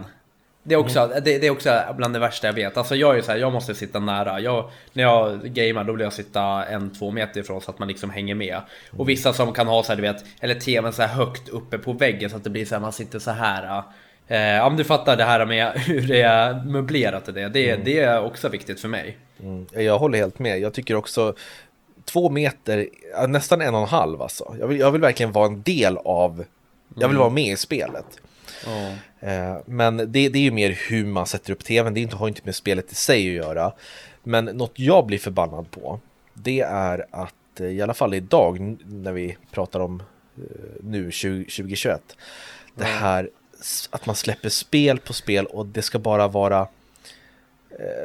[0.63, 1.25] Det är, också, mm.
[1.25, 2.77] det, det, är också bland det värsta jag vet.
[2.77, 4.41] Alltså jag är så här, jag måste sitta nära.
[4.41, 7.89] Jag, när jag gamer då vill jag sitta en, två meter ifrån så att man
[7.89, 8.61] liksom hänger med.
[8.91, 11.79] Och vissa som kan ha så här, du vet, eller tvn så här högt uppe
[11.79, 13.83] på väggen så att det blir så här, man sitter så här.
[14.29, 17.49] Eh, om du fattar det här med hur det är möblerat och det.
[17.49, 17.85] Det, mm.
[17.85, 19.19] det är också viktigt för mig.
[19.43, 19.67] Mm.
[19.73, 20.61] Jag håller helt med.
[20.61, 21.35] Jag tycker också
[22.13, 22.89] två meter,
[23.29, 24.57] nästan en och en halv alltså.
[24.61, 26.45] Jag vill, jag vill verkligen vara en del av,
[26.95, 27.19] jag vill mm.
[27.19, 28.07] vara med i spelet.
[28.67, 29.59] Mm.
[29.67, 32.55] men det, det är ju mer hur man sätter upp tvn, det har inte med
[32.55, 33.73] spelet i sig att göra.
[34.23, 36.01] Men något jag blir förbannad på,
[36.35, 40.03] det är att eh, i alla fall idag när vi pratar om
[40.37, 40.43] eh,
[40.83, 42.17] nu 20, 2021,
[42.75, 43.31] det här
[43.91, 46.69] att man släpper spel på spel och det ska bara vara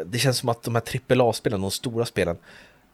[0.05, 2.37] det känns som att de här AAA-spelen, de stora spelen,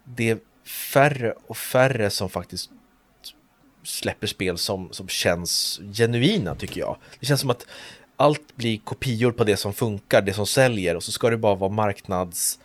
[0.04, 2.70] det färre och färre som faktiskt
[3.82, 6.96] släpper spel som, som känns genuina tycker jag.
[7.20, 7.66] Det känns som att
[8.16, 11.54] allt blir kopior på det som funkar, det som säljer och så ska det bara
[11.54, 12.58] vara marknads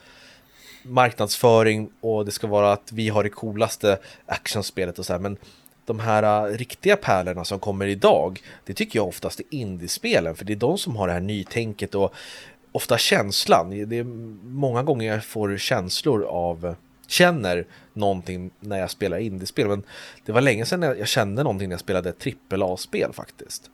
[0.84, 5.38] marknadsföring och det ska vara att vi har det coolaste actionspelet och så här men
[5.86, 10.46] de här uh, riktiga pärlorna som kommer idag det tycker jag oftast är indiespelen för
[10.46, 12.14] det är de som har det här nytänket och
[12.72, 13.70] ofta känslan.
[13.70, 14.04] Det är
[14.44, 16.76] många gånger jag får känslor av
[17.08, 19.68] känner någonting när jag spelar indiespel.
[19.68, 19.84] Men
[20.26, 22.14] det var länge sedan jag kände någonting när jag spelade
[22.50, 23.70] AAA-spel faktiskt.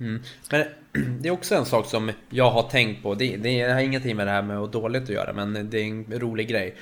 [0.00, 0.22] Mm.
[0.50, 0.66] Men
[1.20, 3.14] det är också en sak som jag har tänkt på.
[3.14, 5.84] Det, det har ingenting med det här med att dåligt att göra, men det är
[5.84, 6.76] en rolig grej.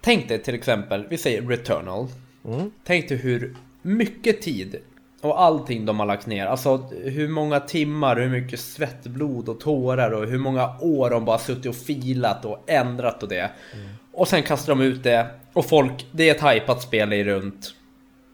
[0.00, 2.06] Tänk dig till exempel, vi säger Returnal.
[2.44, 2.70] Mm.
[2.84, 4.76] Tänk dig hur mycket tid
[5.20, 6.46] och allting de har lagt ner.
[6.46, 11.24] Alltså hur många timmar, hur mycket svett, blod och tårar och hur många år de
[11.24, 13.50] bara suttit och filat och ändrat och det.
[13.74, 13.88] Mm.
[14.12, 17.74] Och sen kastar de ut det och folk, det är ett hypat spel i runt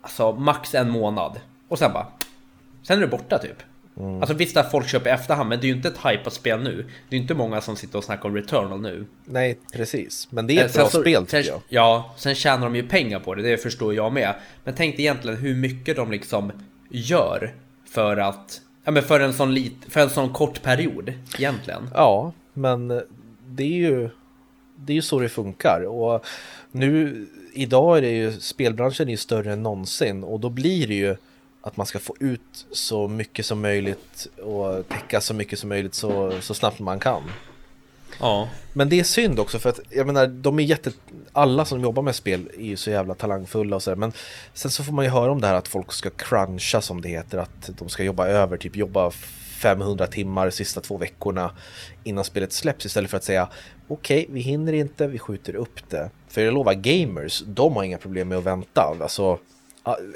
[0.03, 2.07] Alltså max en månad Och sen bara
[2.83, 3.63] Sen är det borta typ
[3.99, 4.21] mm.
[4.21, 6.63] Alltså visst att folk köper i efterhand men det är ju inte ett hypat spel
[6.63, 6.77] nu
[7.09, 10.47] Det är ju inte många som sitter och snackar om Returnal nu Nej precis Men
[10.47, 13.21] det är ett eh, bra så, spel tycker jag Ja, sen tjänar de ju pengar
[13.21, 16.53] på det, det förstår jag med Men tänk dig egentligen hur mycket de liksom
[16.89, 21.91] gör För att Ja men för en sån lit, för en sån kort period egentligen
[21.95, 22.89] Ja, men
[23.47, 24.11] det är ju
[24.77, 25.87] det är ju så det funkar.
[25.87, 26.25] Och
[26.73, 30.95] nu, idag är det ju, spelbranschen är ju större än någonsin och då blir det
[30.95, 31.17] ju
[31.61, 35.95] att man ska få ut så mycket som möjligt och täcka så mycket som möjligt
[35.95, 37.23] så, så snabbt man kan.
[38.21, 38.49] Ja.
[38.73, 40.93] Men det är synd också för att jag menar, de är jätte...
[41.37, 43.97] Alla som jobbar med spel är ju så jävla talangfulla och sådär.
[43.97, 44.13] Men
[44.53, 47.09] sen så får man ju höra om det här att folk ska cruncha som det
[47.09, 47.39] heter.
[47.39, 49.11] Att de ska jobba över, typ jobba
[49.65, 51.51] 500 timmar de sista två veckorna
[52.05, 53.49] innan spelet släpps istället för att säga
[53.89, 56.11] okej, okay, vi hinner inte, vi skjuter upp det.
[56.29, 58.97] För jag lovar, gamers, de har inga problem med att vänta.
[59.01, 59.39] Alltså,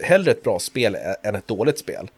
[0.03, 2.11] hellre ett bra spel än ett dåligt spel.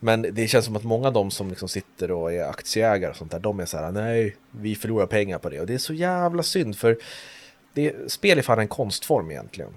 [0.00, 3.16] Men det känns som att många av de som liksom sitter och är aktieägare och
[3.16, 5.60] sånt där, de är så här, nej, vi förlorar pengar på det.
[5.60, 6.96] Och det är så jävla synd, för
[7.72, 9.70] det, spel är fan en konstform egentligen.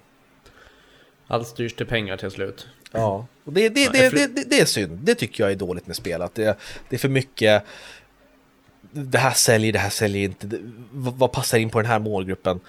[1.27, 2.67] Allt styrs till pengar till slut.
[2.91, 4.99] Ja, och det, det, det, det, det, är synd.
[5.03, 6.21] Det tycker jag är dåligt med spel.
[6.21, 6.57] Att det,
[6.89, 7.63] det är för mycket
[8.93, 10.49] det här säljer, det här säljer inte,
[10.91, 12.59] vad passar in på den här målgruppen?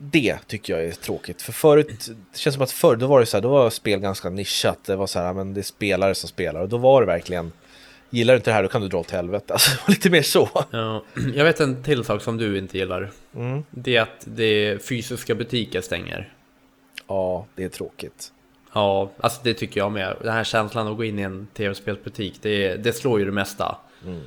[0.00, 3.26] Det tycker jag är tråkigt, för förut, det känns som att förr, då var det
[3.26, 6.14] så här, då var spel ganska nischat, det var så här, men det är spelare
[6.14, 7.52] som spelar, och då var det verkligen
[8.10, 10.48] Gillar du inte det här då kan du dra åt helvete, alltså lite mer så
[10.70, 13.64] ja, Jag vet en till sak som du inte gillar mm.
[13.70, 16.32] Det är att det fysiska butiker stänger
[17.06, 18.32] Ja, det är tråkigt
[18.72, 20.16] Ja, alltså det tycker jag med.
[20.22, 23.76] Den här känslan att gå in i en tv-spelsbutik, det, det slår ju det mesta.
[24.04, 24.20] Mm.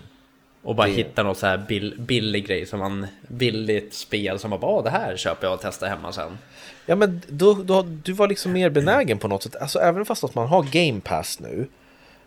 [0.64, 0.94] Och bara det...
[0.94, 4.90] hitta något så här bill, billig grej som man, billigt spel som man bara, det
[4.90, 6.38] här köper jag och testar hemma sen.
[6.86, 10.24] Ja men då, då, du var liksom mer benägen på något sätt, alltså även fast
[10.24, 11.68] att man har Game Pass nu,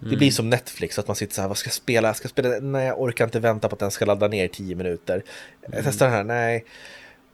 [0.05, 0.19] det mm.
[0.19, 2.09] blir som Netflix, att man sitter så här, vad ska jag spela?
[2.09, 4.49] Jag ska spela, nej jag orkar inte vänta på att den ska ladda ner i
[4.49, 5.23] tio minuter.
[5.61, 5.85] Jag mm.
[5.85, 6.64] testar den här, nej.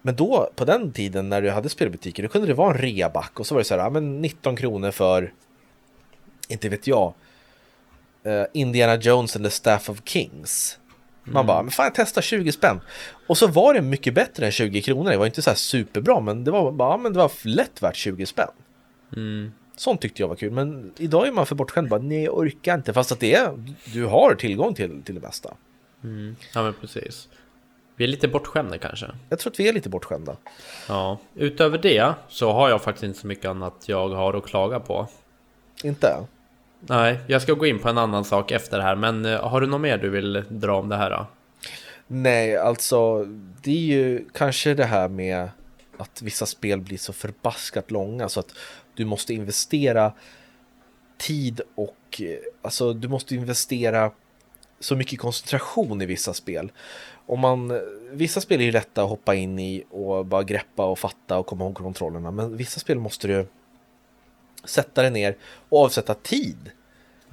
[0.02, 3.40] Men då, på den tiden när du hade spelbutiker, då kunde det vara en reaback
[3.40, 5.33] och så var det så här, ja, men 19 kronor för
[6.48, 7.14] inte vet jag,
[8.22, 10.78] eh, Indiana Jones and the Staff of Kings.
[11.24, 12.80] Man bara, men fan jag testar 20 spänn.
[13.26, 15.11] Och så var det mycket bättre än 20 kronor.
[15.11, 17.96] Det var inte så här superbra, men det var bara, men det var lätt värt
[17.96, 18.48] 20 spänn.
[19.16, 19.52] Mm.
[19.80, 21.88] Sånt tyckte jag var kul, men idag är man för bortskämd.
[21.88, 22.92] Bara, nej, jag orkar inte.
[22.92, 25.54] Fast att det är, du har tillgång till, till det mesta.
[26.04, 26.36] Mm.
[26.54, 27.28] Ja men precis.
[27.96, 29.06] Vi är lite bortskämda kanske.
[29.28, 30.36] Jag tror att vi är lite bortskämda.
[30.88, 31.18] Ja.
[31.34, 35.08] Utöver det så har jag faktiskt inte så mycket annat jag har att klaga på.
[35.84, 36.16] Inte?
[36.80, 39.60] Nej, jag ska gå in på en annan sak efter det här, men eh, har
[39.60, 41.26] du något mer du vill dra om det här då?
[42.06, 43.24] Nej, alltså
[43.62, 45.48] det är ju kanske det här med
[46.00, 48.54] att vissa spel blir så förbaskat långa så att
[49.00, 50.12] du måste investera
[51.18, 54.10] tid och eh, alltså du måste investera
[54.80, 56.72] så mycket koncentration i vissa spel.
[57.26, 60.98] Om man, vissa spel är ju lätta att hoppa in i och bara greppa och
[60.98, 62.30] fatta och komma ihåg kontrollerna.
[62.30, 63.46] Men vissa spel måste du
[64.64, 65.36] sätta dig ner
[65.68, 66.70] och avsätta tid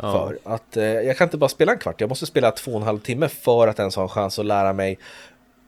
[0.01, 0.11] Ja.
[0.11, 0.53] för.
[0.53, 2.83] Att eh, jag kan inte bara spela en kvart, jag måste spela två och en
[2.83, 4.99] halv timme för att ens ha en chans att lära mig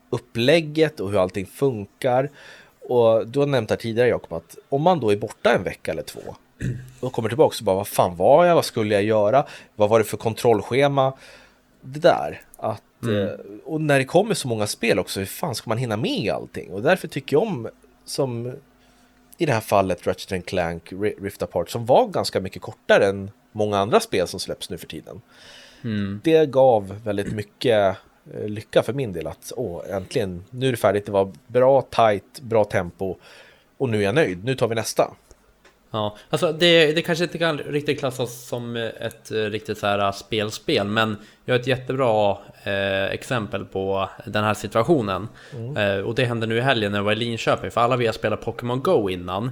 [0.09, 2.29] upplägget och hur allting funkar.
[2.89, 5.91] Och du har nämnt här tidigare Jakob att om man då är borta en vecka
[5.91, 6.19] eller två
[6.99, 9.99] och kommer tillbaka så bara vad fan var jag, vad skulle jag göra, vad var
[9.99, 11.13] det för kontrollschema?
[11.82, 12.41] Det där.
[12.58, 15.97] Att, eh, och när det kommer så många spel också, hur fan ska man hinna
[15.97, 16.71] med allting?
[16.73, 17.69] Och därför tycker jag om,
[18.06, 18.54] som
[19.38, 23.32] i det här fallet Ratchet Clank Ri- Rift Apart, som var ganska mycket kortare än
[23.52, 25.21] många andra spel som släpps nu för tiden.
[25.84, 26.21] Mm.
[26.23, 27.97] Det gav väldigt mycket
[28.33, 31.81] Eh, lycka för min del att åh, äntligen, nu är det färdigt, det var bra,
[31.81, 33.15] tight, bra tempo
[33.77, 35.13] och nu är jag nöjd, nu tar vi nästa.
[35.91, 40.12] Ja, alltså det, det kanske inte kan riktigt klassas som ett eh, riktigt så här
[40.12, 45.28] spelspel, men jag har ett jättebra eh, exempel på den här situationen.
[45.78, 48.06] Eh, och det hände nu i helgen när jag var i Linköping, för alla vi
[48.06, 49.52] har spelat Pokémon Go innan.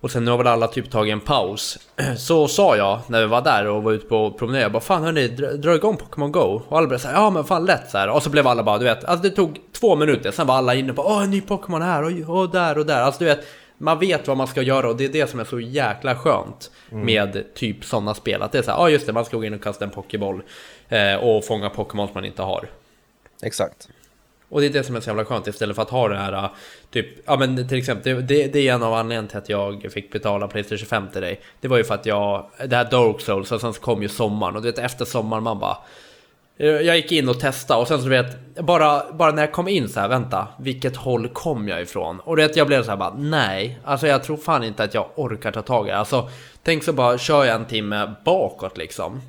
[0.00, 1.78] Och sen nu har väl alla typ tagit en paus.
[2.18, 5.02] Så sa jag när vi var där och var ute på promenad, jag bara fan
[5.02, 6.62] hörni, dra, dra igång Pokémon Go.
[6.68, 8.08] Och alla blev såhär, ja men fan lätt så här.
[8.08, 10.74] Och så blev alla bara, du vet, alltså det tog två minuter, sen var alla
[10.74, 13.02] inne på, åh en ny Pokémon här och, och där och där.
[13.02, 13.44] Alltså du vet,
[13.82, 16.70] man vet vad man ska göra och det är det som är så jäkla skönt
[16.90, 18.42] med typ sådana spel.
[18.42, 19.90] Att det är så här, ja just det, man ska gå in och kasta en
[19.90, 20.42] Pokéboll
[20.88, 22.68] eh, och fånga Pokémon som man inte har.
[23.42, 23.88] Exakt.
[24.48, 26.32] Och det är det som är så jävla skönt istället för att ha det här
[26.32, 26.50] äh,
[26.90, 29.92] typ, ja men till exempel, det, det, det är en av anledningarna till att jag
[29.92, 31.40] fick betala Playstation 5 till dig.
[31.60, 34.08] Det var ju för att jag, det här Dark Souls och sen så kom ju
[34.08, 35.78] sommaren och du vet efter sommaren man bara
[36.66, 39.68] jag gick in och testade och sen så du vet, bara, bara när jag kom
[39.68, 42.20] in så här, vänta, vilket håll kom jag ifrån?
[42.20, 44.94] Och du vet, jag blev så här bara, nej, alltså jag tror fan inte att
[44.94, 45.96] jag orkar ta tag i det.
[45.96, 46.30] Alltså,
[46.62, 49.20] tänk så bara, kör jag en timme bakåt liksom.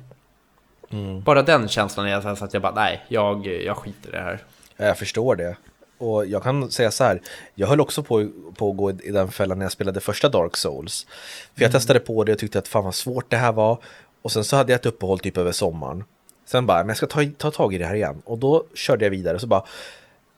[1.24, 4.12] Bara den känslan är så, här, så att jag bara, nej, jag, jag skiter i
[4.12, 4.38] det här.
[4.76, 5.56] Jag förstår det.
[5.98, 7.20] Och jag kan säga så här,
[7.54, 10.56] jag höll också på, på att gå i den fällan när jag spelade första Dark
[10.56, 11.06] Souls.
[11.54, 13.78] För jag testade på det och tyckte att fan vad svårt det här var.
[14.22, 16.04] Och sen så hade jag ett uppehåll typ över sommaren.
[16.46, 18.22] Sen bara, men jag ska ta, ta tag i det här igen.
[18.24, 19.64] Och då körde jag vidare och så bara,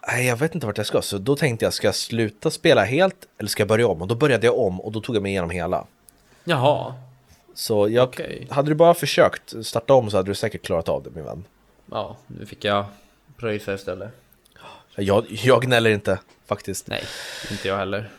[0.09, 1.03] nej jag vet inte vart jag ska.
[1.03, 4.03] Så då tänkte jag, ska jag sluta spela helt eller ska jag börja om?
[4.03, 5.85] Och då började jag om och då tog jag mig igenom hela.
[6.45, 6.95] Jaha,
[7.55, 8.47] Så jag, Okej.
[8.51, 11.45] hade du bara försökt starta om så hade du säkert klarat av det min vän.
[11.91, 12.85] ja, nu fick jag
[13.37, 14.11] pröjsa istället.
[14.97, 16.87] Jag, jag gnäller inte faktiskt.
[16.87, 17.03] Nej,
[17.51, 18.11] inte jag heller.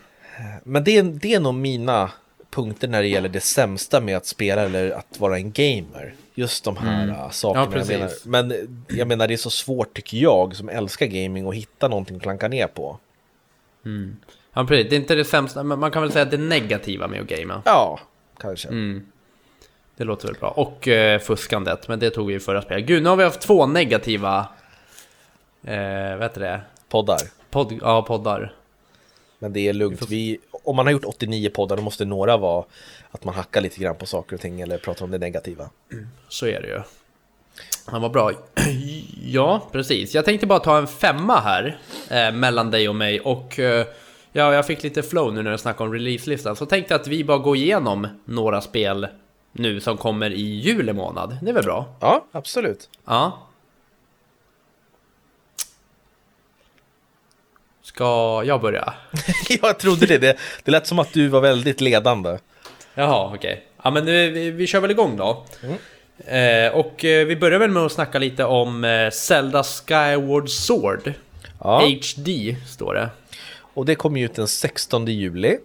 [0.63, 2.11] Men det är, det är nog mina
[2.49, 6.13] punkter när det gäller det sämsta med att spela eller att vara en gamer.
[6.39, 7.15] Just de här Mm.
[7.15, 7.67] äh, sakerna.
[7.71, 8.11] Ja, jag menar.
[8.25, 8.53] Men
[8.89, 12.21] jag menar det är så svårt tycker jag som älskar gaming att hitta någonting att
[12.23, 12.99] klanka ner på.
[14.53, 14.89] Ja, precis.
[14.89, 17.61] Det är inte det sämsta, men man kan väl säga det negativa med att gamea.
[17.65, 17.99] Ja,
[18.39, 18.67] kanske.
[18.67, 19.05] Mm.
[19.97, 20.49] Det låter väl bra.
[20.49, 22.85] Och eh, fuskandet, men det tog vi i förra spelet.
[22.85, 24.47] Gud, nu har vi haft två negativa...
[25.63, 26.61] Eh, vad heter det?
[26.89, 27.19] Poddar.
[27.49, 28.53] Pod, ja, poddar.
[29.39, 30.09] Men det är lugnt.
[30.09, 32.65] Vi, om man har gjort 89 poddar då måste några vara
[33.11, 35.69] att man hackar lite grann på saker och ting eller pratar om det negativa.
[36.27, 36.81] Så är det ju.
[37.85, 38.31] Han var bra.
[39.29, 40.15] Ja, precis.
[40.15, 43.85] Jag tänkte bara ta en femma här eh, mellan dig och mig och eh,
[44.31, 46.55] ja, jag fick lite flow nu när jag snackade om releaselistan.
[46.55, 49.07] Så tänkte jag att vi bara går igenom några spel
[49.51, 51.37] nu som kommer i juli månad.
[51.41, 51.95] Det är väl bra?
[51.99, 52.89] Ja, absolut.
[53.05, 53.47] Ja.
[57.81, 58.93] Ska jag börja?
[59.61, 60.17] jag trodde det.
[60.17, 60.37] det.
[60.63, 62.37] Det lät som att du var väldigt ledande.
[62.99, 63.63] Jaha, okej.
[63.83, 65.45] Ja, men vi, vi kör väl igång då.
[66.25, 71.13] Eh, och eh, vi börjar väl med att snacka lite om eh, Zelda Skyward Sword.
[71.59, 71.79] Ja.
[71.79, 73.09] HD står det.
[73.59, 75.57] Och det kommer ju ut den 16 juli.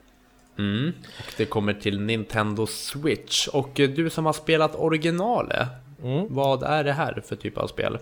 [0.59, 0.93] Mm.
[1.19, 3.49] Och det kommer till Nintendo Switch.
[3.49, 5.69] Och eh, du som har spelat originalet,
[6.29, 7.99] vad är det här för typ av spel?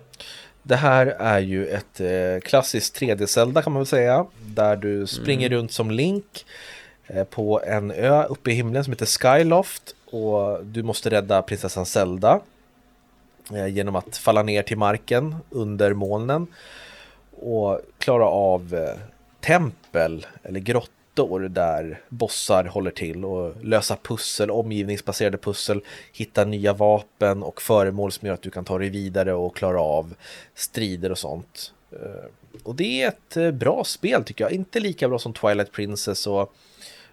[0.62, 2.00] Det här är ju ett
[2.44, 4.26] klassiskt 3D-Zelda kan man väl säga.
[4.40, 6.44] Där du springer runt som Link
[7.14, 9.94] Eh, på en ö uppe i himlen som heter Skyloft.
[10.10, 12.40] och du måste rädda prinsessan Zelda
[13.52, 16.46] eh, genom att falla ner till marken under molnen
[17.40, 19.00] och klara av eh,
[19.40, 25.80] tempel eller grottor där bossar håller till och lösa pussel, omgivningsbaserade pussel,
[26.12, 29.80] hitta nya vapen och föremål som gör att du kan ta dig vidare och klara
[29.80, 30.14] av
[30.54, 31.72] strider och sånt.
[32.62, 36.54] Och det är ett bra spel tycker jag, inte lika bra som Twilight Princess och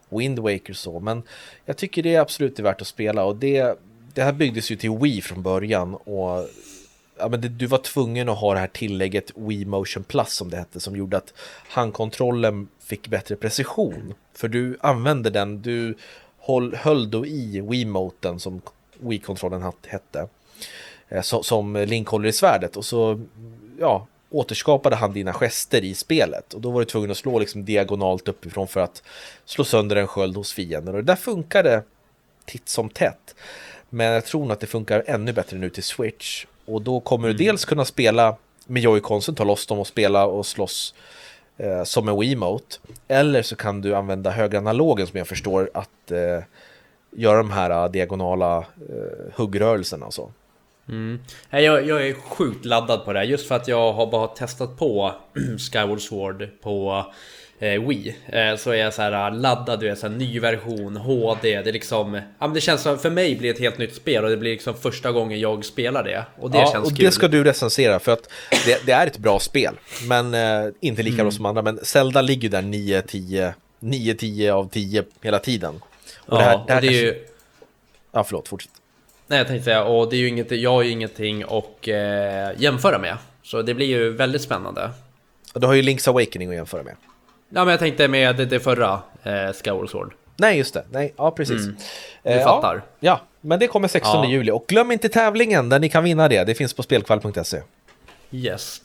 [0.09, 1.23] Wind Waker så, men
[1.65, 3.79] jag tycker det är absolut värt att spela och det,
[4.13, 6.49] det här byggdes ju till Wii från början och
[7.17, 10.49] ja, men det, du var tvungen att ha det här tillägget Wii Motion Plus som
[10.49, 11.33] det hette som gjorde att
[11.69, 14.13] handkontrollen fick bättre precision.
[14.33, 15.95] För du använde den, du
[16.37, 18.61] håll, höll då i Wiimoten som
[18.99, 20.27] Wii-kontrollen hette.
[21.09, 23.21] Eh, så, som Link håller i svärdet och så
[23.79, 27.65] ja, återskapade han dina gester i spelet och då var du tvungen att slå liksom
[27.65, 29.03] diagonalt uppifrån för att
[29.45, 31.83] slå sönder en sköld hos fienden och det där funkade
[32.45, 33.35] titt som tätt.
[33.89, 37.27] Men jag tror nog att det funkar ännu bättre nu till Switch och då kommer
[37.27, 37.37] mm.
[37.37, 40.93] du dels kunna spela med Joy-Consen, ta loss dem och spela och slåss
[41.57, 42.75] eh, som en Wiimote.
[43.07, 46.43] Eller så kan du använda högeranalogen som jag förstår att eh,
[47.11, 48.65] göra de här uh, diagonala uh,
[49.35, 50.31] huggrörelserna och så.
[50.89, 51.19] Mm.
[51.49, 54.77] Jag, jag är sjukt laddad på det här just för att jag har bara testat
[54.77, 55.15] på
[55.71, 57.05] Skyward Sword på
[57.59, 58.15] eh, Wii.
[58.25, 61.61] Eh, så är jag så här äh, laddad, du är så här, ny version, HD.
[61.61, 63.95] Det är liksom, ja men det känns som, för mig blir det ett helt nytt
[63.95, 66.25] spel och det blir liksom första gången jag spelar det.
[66.39, 67.05] Och det ja, känns och kul.
[67.05, 68.29] det ska du recensera för att
[68.65, 69.75] det, det är ett bra spel.
[70.07, 71.25] Men eh, inte lika mm.
[71.25, 71.61] bra som andra.
[71.61, 75.75] Men Zelda ligger där 9-10, 9-10 av 10 hela tiden.
[76.25, 77.05] Och ja, det här, det här det är kanske...
[77.05, 77.25] ju...
[78.11, 78.71] Ja, förlåt, fortsätt.
[79.27, 82.61] Nej, jag tänkte säga, och det är ju inget, jag har ju ingenting att eh,
[82.61, 83.17] jämföra med.
[83.43, 84.89] Så det blir ju väldigt spännande.
[85.53, 86.95] Och du har ju Link's Awakening att jämföra med.
[87.49, 90.13] Ja, men jag tänkte med det, det förra eh, Skyward Sword.
[90.37, 90.85] Nej, just det.
[90.91, 91.63] Nej, ja, precis.
[91.63, 91.75] Mm.
[92.23, 92.75] Du eh, fattar.
[92.75, 94.29] Ja, ja, men det kommer 16 ja.
[94.29, 94.51] juli.
[94.51, 96.43] Och glöm inte tävlingen där ni kan vinna det.
[96.43, 97.61] Det finns på spelkvall.se.
[98.31, 98.81] Yes.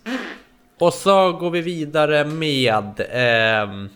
[0.78, 3.01] Och så går vi vidare med...
[3.11, 3.86] Eh...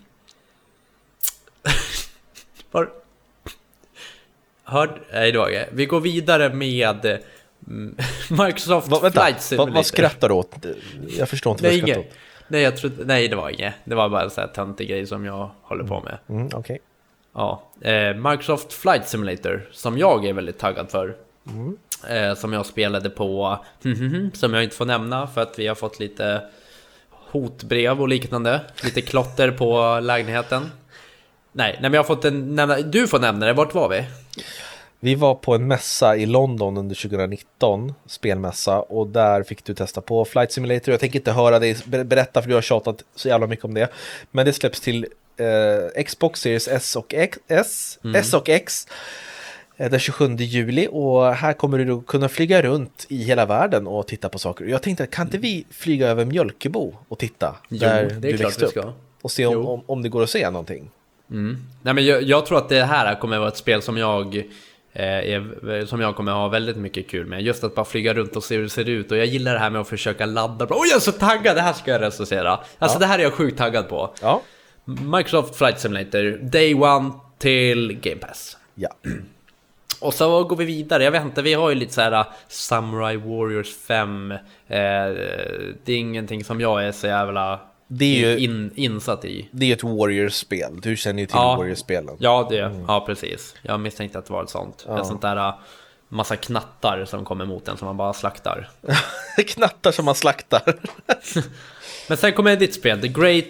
[4.68, 4.90] Hörd?
[5.12, 5.68] Nej, det.
[5.72, 7.04] Vi går vidare med
[7.66, 7.96] mm,
[8.30, 9.70] Microsoft Va, vänta, Flight Simulator.
[9.70, 10.66] Vad va skrattar du åt?
[11.18, 12.06] Jag förstår inte vad du skrattar åt.
[12.48, 13.74] Nej, jag trodde, nej, det var inget.
[13.84, 16.18] Det var bara en sån här töntig grej som jag håller på med.
[16.28, 16.58] Mm, Okej.
[16.58, 16.78] Okay.
[17.34, 21.16] Ja, eh, Microsoft Flight Simulator, som jag är väldigt taggad för.
[21.48, 21.76] Mm.
[22.08, 23.58] Eh, som jag spelade på,
[24.32, 26.40] som jag inte får nämna för att vi har fått lite
[27.10, 28.60] hotbrev och liknande.
[28.84, 30.70] Lite klotter på lägenheten.
[31.56, 34.04] Nej, nej men jag har fått en, nämna, du får nämna det, vart var vi?
[35.00, 40.00] Vi var på en mässa i London under 2019, spelmässa, och där fick du testa
[40.00, 40.90] på Flight Simulator.
[40.90, 43.88] Jag tänker inte höra dig berätta för du har tjatat så jävla mycket om det.
[44.30, 48.16] Men det släpps till eh, Xbox Series S och X, S, mm.
[48.16, 48.86] S och X
[49.76, 54.06] eh, den 27 juli och här kommer du kunna flyga runt i hela världen och
[54.06, 54.64] titta på saker.
[54.64, 58.36] Jag tänkte, kan inte vi flyga över Mjölkebo och titta jo, där det är du
[58.36, 58.86] växte upp?
[59.22, 60.90] Och se om, om, om, det går att se någonting.
[61.30, 61.56] Mm.
[61.82, 64.44] Nej, men jag, jag, tror att det här kommer vara ett spel som jag
[64.98, 67.42] Eh, är, som jag kommer ha väldigt mycket kul med.
[67.42, 69.10] Just att bara flyga runt och se hur det ser ut.
[69.10, 70.66] Och jag gillar det här med att försöka ladda.
[70.70, 71.56] Oj, jag är så taggad!
[71.56, 72.50] Det här ska jag recensera.
[72.78, 72.98] Alltså ja.
[72.98, 74.14] det här är jag sjukt taggad på.
[74.22, 74.42] Ja.
[74.84, 78.56] Microsoft Flight Simulator, Day One till Game Pass.
[78.74, 78.88] Ja.
[80.00, 82.26] Och så går vi vidare, jag vet inte, vi har ju lite så här uh,
[82.48, 88.38] Samurai Warriors 5 eh, Det är ingenting som jag är så jävla det är ju,
[88.38, 89.48] in, insatt i.
[89.50, 92.16] Det är ett Warriors-spel, du känner ju till ja, Warriors-spelen.
[92.18, 92.84] Ja, det, mm.
[92.88, 93.54] ja, precis.
[93.62, 94.84] Jag misstänkte att det var ett sånt.
[94.88, 95.00] Ja.
[95.00, 95.54] Ett sånt där uh,
[96.08, 98.70] massa knattar som kommer mot en som man bara slaktar.
[99.46, 100.62] knattar som man slaktar.
[102.08, 103.44] Men sen kommer ditt spel, The Great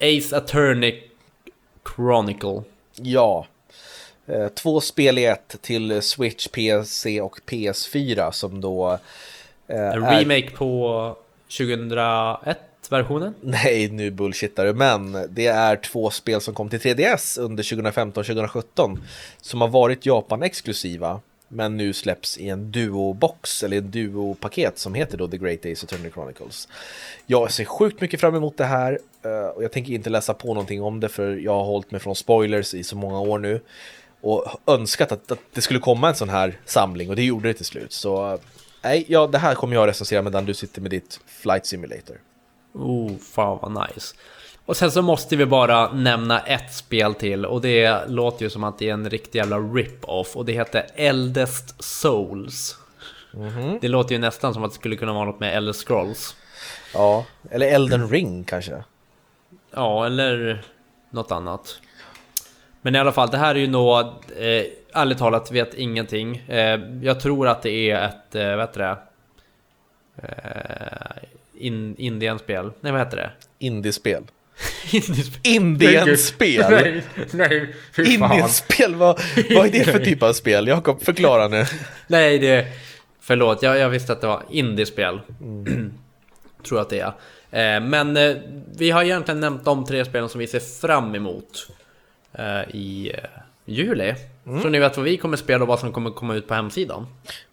[0.00, 1.02] Ace Attorney
[1.96, 2.62] Chronicle.
[2.94, 3.46] Ja.
[4.26, 8.98] Eh, två spel i ett till Switch, PC och PS4 som då...
[9.66, 10.56] Eh, en remake är...
[10.56, 11.16] på
[11.58, 12.58] 2001
[12.88, 13.34] versionen?
[13.40, 18.98] Nej, nu bullshittar du, men det är två spel som kom till 3DS under 2015-2017
[19.40, 21.20] som har varit Japan-exklusiva
[21.52, 25.84] men nu släpps i en duo-box eller en duo-paket som heter då The Great Days
[25.84, 26.68] of Turner Chronicles.
[27.26, 30.48] Jag ser sjukt mycket fram emot det här eh, och jag tänker inte läsa på
[30.48, 33.60] någonting om det för jag har hållit mig från spoilers i så många år nu
[34.20, 37.54] och önskat att, att det skulle komma en sån här samling och det gjorde det
[37.54, 37.92] till slut.
[37.92, 38.40] Så eh,
[38.82, 42.16] nej, ja, det här kommer jag recensera medan du sitter med ditt Flight Simulator.
[42.72, 44.14] Oh, fan vad nice.
[44.66, 48.64] Och sen så måste vi bara nämna ett spel till och det låter ju som
[48.64, 52.78] att det är en riktig jävla rip-off och det heter Eldest Souls.
[53.34, 53.78] Mm -hmm.
[53.80, 56.36] Det låter ju nästan som att det skulle kunna vara något med Elder Scrolls.
[56.94, 58.84] Ja, eller Elden Ring kanske.
[59.74, 60.64] Ja, eller
[61.10, 61.80] något annat.
[62.82, 63.98] Men i alla fall, det här är ju nog...
[64.36, 64.64] Eh,
[64.94, 66.36] ärligt talat vet ingenting.
[66.36, 68.98] Eh, jag tror att det är ett, eh, vad heter det?
[70.28, 71.22] Eh,
[71.60, 72.70] in, Indienspel.
[72.80, 73.30] Nej, vad heter det?
[73.58, 74.22] Indiespel.
[75.42, 76.70] Indienspel?
[76.70, 77.02] Nej,
[77.32, 78.32] nej, fy fan.
[78.32, 80.68] Indienspel, vad, vad är det för typ av spel?
[80.68, 81.64] Jakob, förklara nu.
[82.06, 82.66] Nej, det...
[83.20, 85.20] Förlåt, jag, jag visste att det var indiespel.
[86.68, 87.76] Tror jag att det är.
[87.76, 88.36] Eh, men eh,
[88.76, 91.66] vi har egentligen nämnt de tre spelen som vi ser fram emot
[92.32, 93.12] eh, i
[93.64, 94.14] juli.
[94.62, 97.06] Så ni vet vad vi kommer spela och vad som kommer komma ut på hemsidan.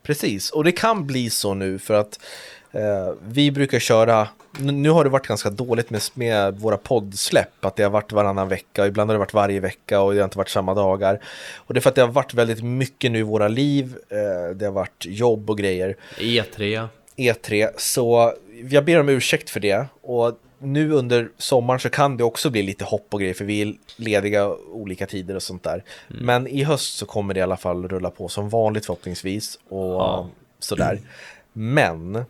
[0.03, 2.19] Precis, och det kan bli så nu för att
[3.27, 4.27] vi brukar köra,
[4.59, 8.49] nu har det varit ganska dåligt med, med våra poddsläpp, att det har varit varannan
[8.49, 11.19] vecka, och ibland har det varit varje vecka och det har inte varit samma dagar.
[11.55, 14.55] Och det är för att det har varit väldigt mycket nu i våra liv, eh,
[14.55, 15.95] det har varit jobb och grejer.
[16.17, 16.87] E3.
[17.17, 18.33] E3, så
[18.69, 19.85] jag ber om ursäkt för det.
[20.01, 23.61] Och nu under sommaren så kan det också bli lite hopp och grejer för vi
[23.61, 25.83] är lediga olika tider och sånt där.
[26.07, 29.93] Men i höst så kommer det i alla fall rulla på som vanligt förhoppningsvis och
[29.93, 30.29] Ja.
[30.59, 30.99] sådär.
[31.53, 32.25] Men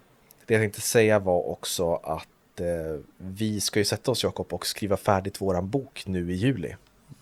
[0.47, 4.65] det jag tänkte säga var också att eh, vi ska ju sätta oss Jakob och
[4.65, 6.75] skriva färdigt våran bok nu i juli.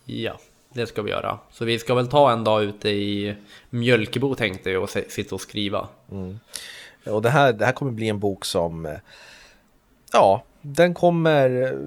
[0.06, 0.40] Ja,
[0.74, 1.40] det ska vi göra.
[1.52, 3.36] Så vi ska väl ta en dag ute i
[3.70, 5.88] Mjölkebo tänkte jag och sitta och skriva.
[7.06, 8.98] Och det här, det här kommer bli en bok som, eh,
[10.12, 11.78] ja, den kommer,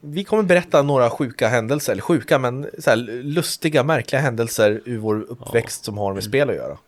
[0.00, 4.98] vi kommer berätta några sjuka händelser, eller sjuka men så här, lustiga, märkliga händelser ur
[4.98, 6.78] vår uppväxt som har med spel att göra.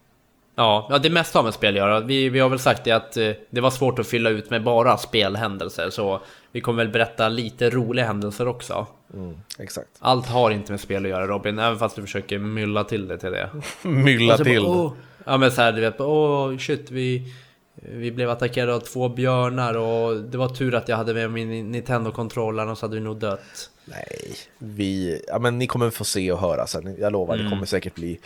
[0.58, 2.00] Ja, ja det mesta har med spel att göra.
[2.00, 4.62] Vi, vi har väl sagt det att eh, det var svårt att fylla ut med
[4.62, 5.90] bara spelhändelser.
[5.90, 6.20] Så
[6.52, 8.86] vi kommer väl berätta lite roliga händelser också.
[9.14, 9.88] Mm, exakt.
[9.98, 13.18] Allt har inte med spel att göra Robin, även fast du försöker mylla till det
[13.18, 13.50] till det.
[13.88, 14.62] Mylla till.
[14.62, 14.92] bara, åh,
[15.24, 17.34] ja men så här, du vet, åh shit vi,
[17.74, 21.70] vi blev attackerade av två björnar och det var tur att jag hade med min
[21.70, 23.70] Nintendo-kontroll annars hade vi nog dött.
[23.84, 27.66] Nej, vi, ja men ni kommer få se och höra sen, jag lovar, det kommer
[27.66, 28.20] säkert bli,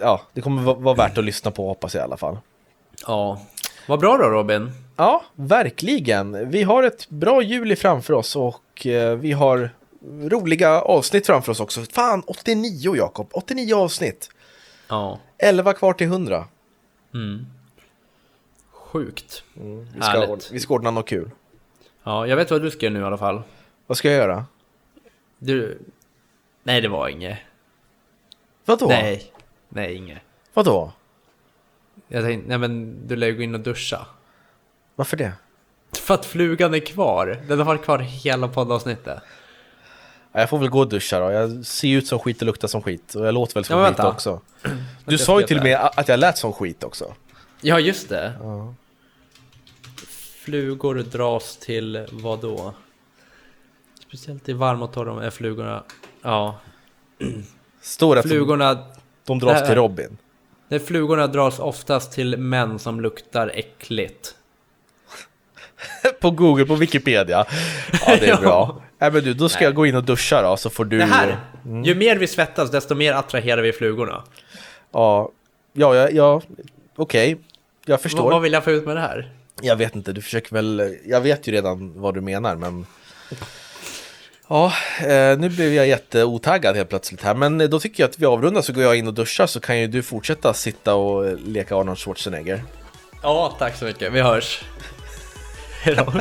[0.00, 2.38] ja, det kommer vara värt att lyssna på hoppas jag i alla fall.
[3.06, 3.40] Ja,
[3.88, 4.72] vad bra då Robin.
[4.96, 6.50] Ja, verkligen.
[6.50, 9.70] Vi har ett bra juli framför oss och eh, vi har
[10.22, 11.80] roliga avsnitt framför oss också.
[11.82, 14.30] Fan, 89 Jakob, 89 avsnitt.
[14.88, 16.44] Ja, 11 kvar till 100.
[17.14, 17.46] mm.
[18.72, 19.44] Sjukt.
[19.94, 21.30] Vi ska, ordna, vi ska ordna något kul.
[22.04, 23.42] Ja, jag vet vad du ska göra nu i alla fall.
[23.86, 24.46] Vad ska jag göra?
[25.38, 25.78] Du...
[26.62, 27.38] Nej, det var inget.
[28.64, 28.86] Vadå?
[28.86, 29.32] Nej,
[29.74, 30.18] nej inget.
[30.54, 30.92] Vadå?
[32.08, 34.06] Jag tänkte, nej men du lär ju gå in och duscha.
[34.94, 35.32] Varför det?
[35.92, 37.42] För att flugan är kvar.
[37.48, 39.18] Den har varit kvar hela poddavsnittet.
[40.32, 41.30] Ja, Jag får väl gå och duscha då.
[41.30, 43.14] Jag ser ut som skit och luktar som skit.
[43.14, 44.10] Och jag låter väl som Ja, men skit vänta.
[44.12, 44.40] också.
[45.04, 47.14] Du sa ju till och med att jag lät som skit också.
[47.60, 48.32] Ja, just det.
[48.40, 48.74] Ja.
[50.44, 52.74] Flugor dras till vad då?
[54.08, 55.82] Speciellt i varma och torra är flugorna...
[56.22, 56.58] Ja,
[57.80, 58.86] Står att flugorna...
[59.26, 59.66] de dras Äh.
[59.66, 60.16] till Robin.
[60.68, 64.34] Nej, flugorna dras oftast till män som luktar äckligt.
[66.20, 67.44] på Google, på Wikipedia.
[68.06, 68.82] Ja, det är bra.
[68.98, 69.64] Nej men du, då ska Nej.
[69.64, 70.98] jag gå in och duscha då, så får du...
[70.98, 71.36] Det här!
[71.84, 74.24] Ju mer vi svettas, desto mer attraherar vi flugorna.
[74.92, 75.30] Ja,
[75.72, 76.42] ja, ja, ja
[76.96, 77.36] okej.
[77.86, 78.30] Jag Vad, förstår.
[78.30, 79.32] vad vill jag få ut med det här?
[79.62, 80.96] Jag vet inte, du försöker väl...
[81.04, 82.86] Jag vet ju redan vad du menar, men...
[84.54, 88.26] Ja, eh, nu blev jag jätteotaggad helt plötsligt här, men då tycker jag att vi
[88.26, 91.36] avrundar så går jag in och duschar så kan ju du fortsätta sitta och eh,
[91.36, 92.64] leka Arnold Schwarzenegger.
[93.22, 94.12] Ja, tack så mycket.
[94.12, 94.64] Vi hörs.
[95.82, 96.12] Hejdå.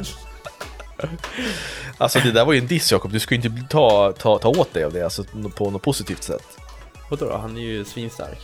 [1.98, 4.50] Alltså det där var ju en diss Jakob, du ska ju inte ta, ta, ta
[4.50, 5.24] åt dig av det, alltså
[5.56, 6.58] på något positivt sätt.
[7.10, 7.38] Vadå då?
[7.38, 8.40] Han är ju svinstark.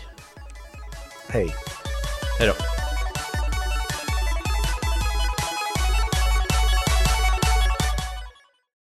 [1.28, 1.56] Hej.
[2.40, 2.54] Hejdå.